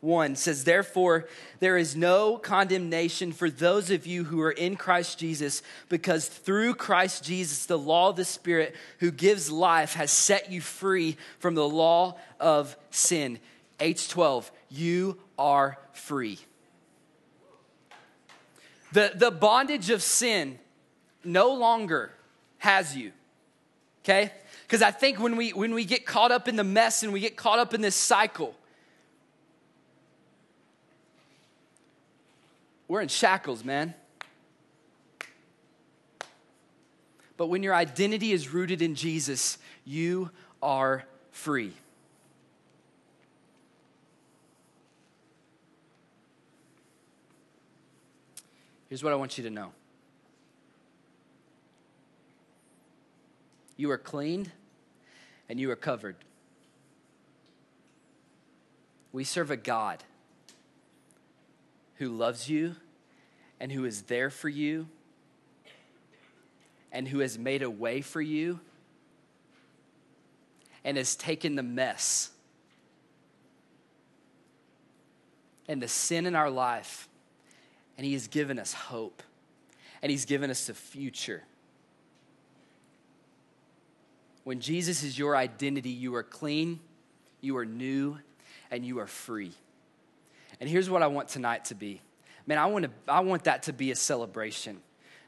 1 0.00 0.36
says, 0.36 0.64
Therefore, 0.64 1.26
there 1.58 1.76
is 1.76 1.96
no 1.96 2.36
condemnation 2.36 3.32
for 3.32 3.50
those 3.50 3.90
of 3.90 4.06
you 4.06 4.24
who 4.24 4.40
are 4.40 4.52
in 4.52 4.76
Christ 4.76 5.18
Jesus, 5.18 5.62
because 5.88 6.28
through 6.28 6.74
Christ 6.74 7.24
Jesus, 7.24 7.66
the 7.66 7.78
law 7.78 8.10
of 8.10 8.16
the 8.16 8.24
Spirit 8.24 8.76
who 9.00 9.10
gives 9.10 9.50
life 9.50 9.94
has 9.94 10.12
set 10.12 10.52
you 10.52 10.60
free 10.60 11.16
from 11.40 11.54
the 11.54 11.68
law 11.68 12.16
of 12.38 12.76
sin. 12.90 13.40
H12, 13.80 14.50
you 14.68 15.18
are 15.36 15.78
free. 15.92 16.38
The, 18.92 19.12
the 19.14 19.30
bondage 19.30 19.90
of 19.90 20.02
sin 20.02 20.58
no 21.24 21.52
longer 21.52 22.12
has 22.58 22.96
you, 22.96 23.12
okay? 24.04 24.32
Because 24.62 24.82
I 24.82 24.92
think 24.92 25.18
when 25.18 25.36
we, 25.36 25.50
when 25.50 25.74
we 25.74 25.84
get 25.84 26.06
caught 26.06 26.30
up 26.30 26.48
in 26.48 26.56
the 26.56 26.64
mess 26.64 27.02
and 27.02 27.12
we 27.12 27.20
get 27.20 27.36
caught 27.36 27.58
up 27.58 27.74
in 27.74 27.80
this 27.80 27.96
cycle, 27.96 28.54
we're 32.88 33.02
in 33.02 33.08
shackles, 33.08 33.64
man. 33.64 33.94
But 37.36 37.46
when 37.46 37.62
your 37.62 37.74
identity 37.74 38.32
is 38.32 38.52
rooted 38.52 38.82
in 38.82 38.96
Jesus, 38.96 39.58
you 39.84 40.30
are 40.60 41.04
free. 41.30 41.72
Here's 48.88 49.04
what 49.04 49.12
I 49.12 49.16
want 49.16 49.36
you 49.38 49.44
to 49.44 49.50
know 49.50 49.72
you 53.76 53.90
are 53.90 53.98
cleaned 53.98 54.50
and 55.48 55.60
you 55.60 55.70
are 55.70 55.76
covered. 55.76 56.16
We 59.12 59.24
serve 59.24 59.50
a 59.50 59.56
God 59.56 60.02
who 61.98 62.08
loves 62.08 62.48
you 62.48 62.76
and 63.60 63.70
who 63.70 63.84
is 63.84 64.02
there 64.02 64.30
for 64.30 64.48
you 64.48 64.88
and 66.92 67.06
who 67.06 67.18
has 67.18 67.38
made 67.38 67.62
a 67.62 67.70
way 67.70 68.00
for 68.00 68.20
you 68.20 68.60
and 70.84 70.96
has 70.96 71.16
taken 71.16 71.56
the 71.56 71.62
mess 71.62 72.30
and 75.66 75.82
the 75.82 75.88
sin 75.88 76.24
in 76.24 76.34
our 76.34 76.50
life 76.50 77.08
and 77.96 78.06
he 78.06 78.12
has 78.12 78.28
given 78.28 78.58
us 78.58 78.72
hope 78.72 79.22
and 80.02 80.10
he's 80.10 80.24
given 80.24 80.50
us 80.50 80.68
a 80.68 80.74
future. 80.74 81.42
When 84.44 84.60
Jesus 84.60 85.02
is 85.02 85.18
your 85.18 85.36
identity, 85.36 85.90
you 85.90 86.14
are 86.14 86.22
clean, 86.22 86.80
you 87.40 87.56
are 87.58 87.66
new, 87.66 88.18
and 88.70 88.86
you 88.86 88.98
are 89.00 89.06
free. 89.06 89.52
And 90.60 90.68
here's 90.68 90.90
what 90.90 91.02
I 91.02 91.06
want 91.06 91.28
tonight 91.28 91.66
to 91.66 91.74
be. 91.74 92.00
Man, 92.46 92.58
I 92.58 92.66
want, 92.66 92.84
to, 92.86 92.90
I 93.06 93.20
want 93.20 93.44
that 93.44 93.64
to 93.64 93.72
be 93.72 93.90
a 93.90 93.96
celebration. 93.96 94.80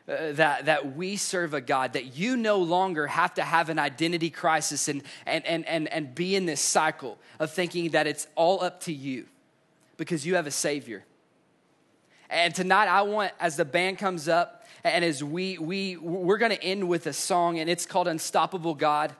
Uh, 0.09 0.33
that, 0.33 0.65
that 0.65 0.97
we 0.97 1.15
serve 1.17 1.55
a 1.55 1.61
God, 1.61 1.93
that 1.93 2.17
you 2.17 2.37
no 2.37 2.57
longer 2.57 3.07
have 3.07 3.35
to 3.35 3.43
have 3.43 3.69
an 3.69 3.79
identity 3.79 4.31
crisis 4.31 4.89
and, 4.89 5.03
and, 5.25 5.47
and, 5.47 5.65
and, 5.69 5.87
and 5.89 6.15
be 6.15 6.35
in 6.35 6.47
this 6.47 6.61
cycle 6.61 7.17
of 7.39 7.53
thinking 7.53 7.91
that 7.91 8.09
it's 8.09 8.27
all 8.35 8.61
up 8.61 8.81
to 8.81 8.93
you 8.93 9.27
because 9.99 10.27
you 10.27 10.35
have 10.35 10.49
a 10.49 10.51
Savior. 10.51 11.05
And 12.29 12.53
tonight, 12.55 12.89
I 12.89 13.03
want, 13.03 13.33
as 13.39 13.57
the 13.57 13.65
band 13.65 13.99
comes 13.99 14.27
up, 14.27 14.67
and 14.83 15.05
as 15.05 15.23
we, 15.23 15.59
we, 15.59 15.97
we're 15.97 16.39
going 16.39 16.53
to 16.53 16.65
end 16.65 16.89
with 16.89 17.07
a 17.07 17.13
song, 17.13 17.59
and 17.59 17.69
it's 17.69 17.87
called 17.87 18.09
Unstoppable 18.09 18.75
God. 18.75 19.15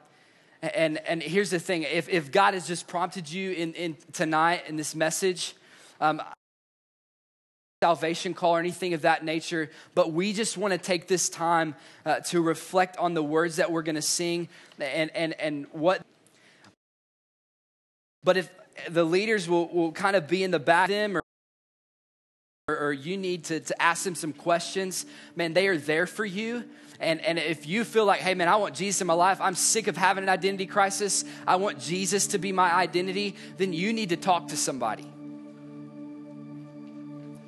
And, 0.63 0.99
and 1.07 1.23
here's 1.23 1.51
the 1.51 1.61
thing 1.61 1.83
if, 1.83 2.09
if 2.09 2.33
God 2.33 2.55
has 2.55 2.67
just 2.67 2.89
prompted 2.89 3.31
you 3.31 3.53
in, 3.53 3.75
in 3.75 3.97
tonight 4.13 4.65
in 4.67 4.77
this 4.77 4.95
message, 4.95 5.55
um, 6.01 6.21
salvation 7.83 8.35
call 8.35 8.57
or 8.57 8.59
anything 8.59 8.93
of 8.93 9.03
that 9.03 9.25
nature, 9.25 9.71
but 9.95 10.13
we 10.13 10.33
just 10.33 10.59
want 10.59 10.73
to 10.73 10.79
take 10.79 11.09
this 11.09 11.29
time 11.29 11.75
uh, 12.05 12.21
to 12.21 12.43
reflect 12.43 12.97
on 12.99 13.15
the 13.15 13.23
words 13.23 13.57
that 13.57 13.73
we're 13.73 13.83
going 13.83 13.95
to 13.95 14.03
sing 14.03 14.49
and, 14.79 15.11
and, 15.15 15.33
and 15.41 15.67
what. 15.73 16.03
But 18.23 18.37
if 18.37 18.51
the 18.89 19.05
leaders 19.05 19.49
will, 19.49 19.69
will 19.69 19.93
kind 19.93 20.15
of 20.15 20.29
be 20.29 20.45
in 20.45 20.51
the 20.51 20.59
back 20.59 20.91
of 20.91 20.95
them 20.95 21.17
or 21.17 21.23
or 22.69 22.93
you 22.93 23.17
need 23.17 23.45
to, 23.45 23.59
to 23.59 23.83
ask 23.83 24.05
them 24.05 24.15
some 24.15 24.33
questions, 24.33 25.07
man, 25.35 25.55
they 25.55 25.67
are 25.67 25.77
there 25.77 26.07
for 26.07 26.25
you. 26.25 26.65
And, 27.01 27.21
and 27.23 27.39
if 27.39 27.67
you 27.67 27.85
feel 27.85 28.05
like, 28.05 28.21
hey, 28.21 28.35
man, 28.35 28.47
I 28.47 28.57
want 28.57 28.75
Jesus 28.75 29.01
in 29.01 29.07
my 29.07 29.15
life, 29.15 29.41
I'm 29.41 29.55
sick 29.55 29.87
of 29.87 29.97
having 29.97 30.23
an 30.23 30.29
identity 30.29 30.67
crisis, 30.67 31.25
I 31.47 31.57
want 31.57 31.81
Jesus 31.81 32.29
to 32.29 32.39
be 32.39 32.53
my 32.53 32.73
identity, 32.73 33.37
then 33.57 33.73
you 33.73 33.93
need 33.93 34.11
to 34.11 34.17
talk 34.17 34.49
to 34.49 34.57
somebody. 34.57 35.11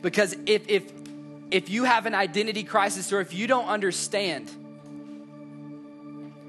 Because 0.03 0.37
if, 0.47 0.69
if, 0.69 0.93
if 1.51 1.71
you 1.71 1.85
have 1.85 2.07
an 2.07 2.15
identity 2.15 2.65
crisis 2.65 3.13
or 3.13 3.21
if 3.21 3.33
you 3.33 3.47
don't 3.47 3.67
understand 3.67 4.51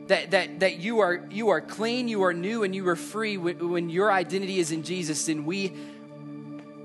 that, 0.08 0.32
that, 0.32 0.60
that 0.60 0.80
you, 0.80 1.00
are, 1.00 1.26
you 1.30 1.50
are 1.50 1.62
clean, 1.62 2.08
you 2.08 2.24
are 2.24 2.34
new, 2.34 2.64
and 2.64 2.76
you 2.76 2.88
are 2.90 2.96
free 2.96 3.38
when, 3.38 3.70
when 3.70 3.90
your 3.90 4.12
identity 4.12 4.60
is 4.60 4.72
in 4.72 4.84
Jesus, 4.84 5.28
then 5.28 5.46
we, 5.46 5.72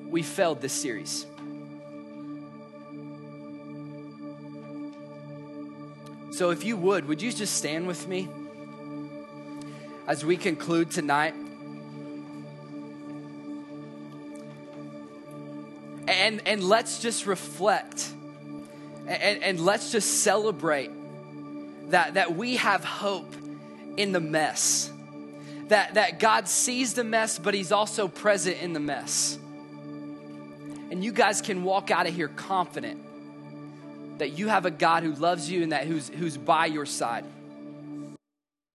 we 0.07 0.23
failed 0.23 0.61
this 0.61 0.73
series. 0.73 1.27
So, 6.31 6.51
if 6.51 6.62
you 6.62 6.77
would, 6.77 7.09
would 7.09 7.21
you 7.21 7.33
just 7.33 7.57
stand 7.57 7.89
with 7.89 8.07
me 8.07 8.29
as 10.07 10.25
we 10.25 10.37
conclude 10.37 10.91
tonight? 10.91 11.35
And, 16.09 16.43
and 16.47 16.65
let's 16.65 17.01
just 17.01 17.27
reflect 17.27 18.13
and, 19.09 19.43
and 19.43 19.61
let's 19.61 19.91
just 19.91 20.23
celebrate 20.23 20.91
that, 21.91 22.15
that 22.15 22.37
we 22.37 22.57
have 22.57 22.85
hope 22.85 23.35
in 23.97 24.13
the 24.13 24.21
mess. 24.21 24.93
That, 25.69 25.95
that 25.95 26.19
God 26.19 26.47
sees 26.47 26.95
the 26.95 27.05
mess, 27.05 27.39
but 27.39 27.55
He's 27.55 27.73
also 27.73 28.07
present 28.09 28.59
in 28.61 28.75
the 28.75 28.81
mess. 28.81 29.39
And 30.91 31.03
you 31.03 31.13
guys 31.13 31.41
can 31.41 31.65
walk 31.65 31.91
out 31.91 32.07
of 32.07 32.15
here 32.15 32.29
confident 32.29 33.01
that 34.19 34.39
you 34.39 34.49
have 34.49 34.67
a 34.67 34.71
God 34.71 35.03
who 35.03 35.15
loves 35.15 35.51
you 35.51 35.63
and 35.63 35.73
that 35.73 35.87
who's, 35.87 36.09
who's 36.09 36.37
by 36.37 36.67
your 36.67 36.87
side. 36.87 37.25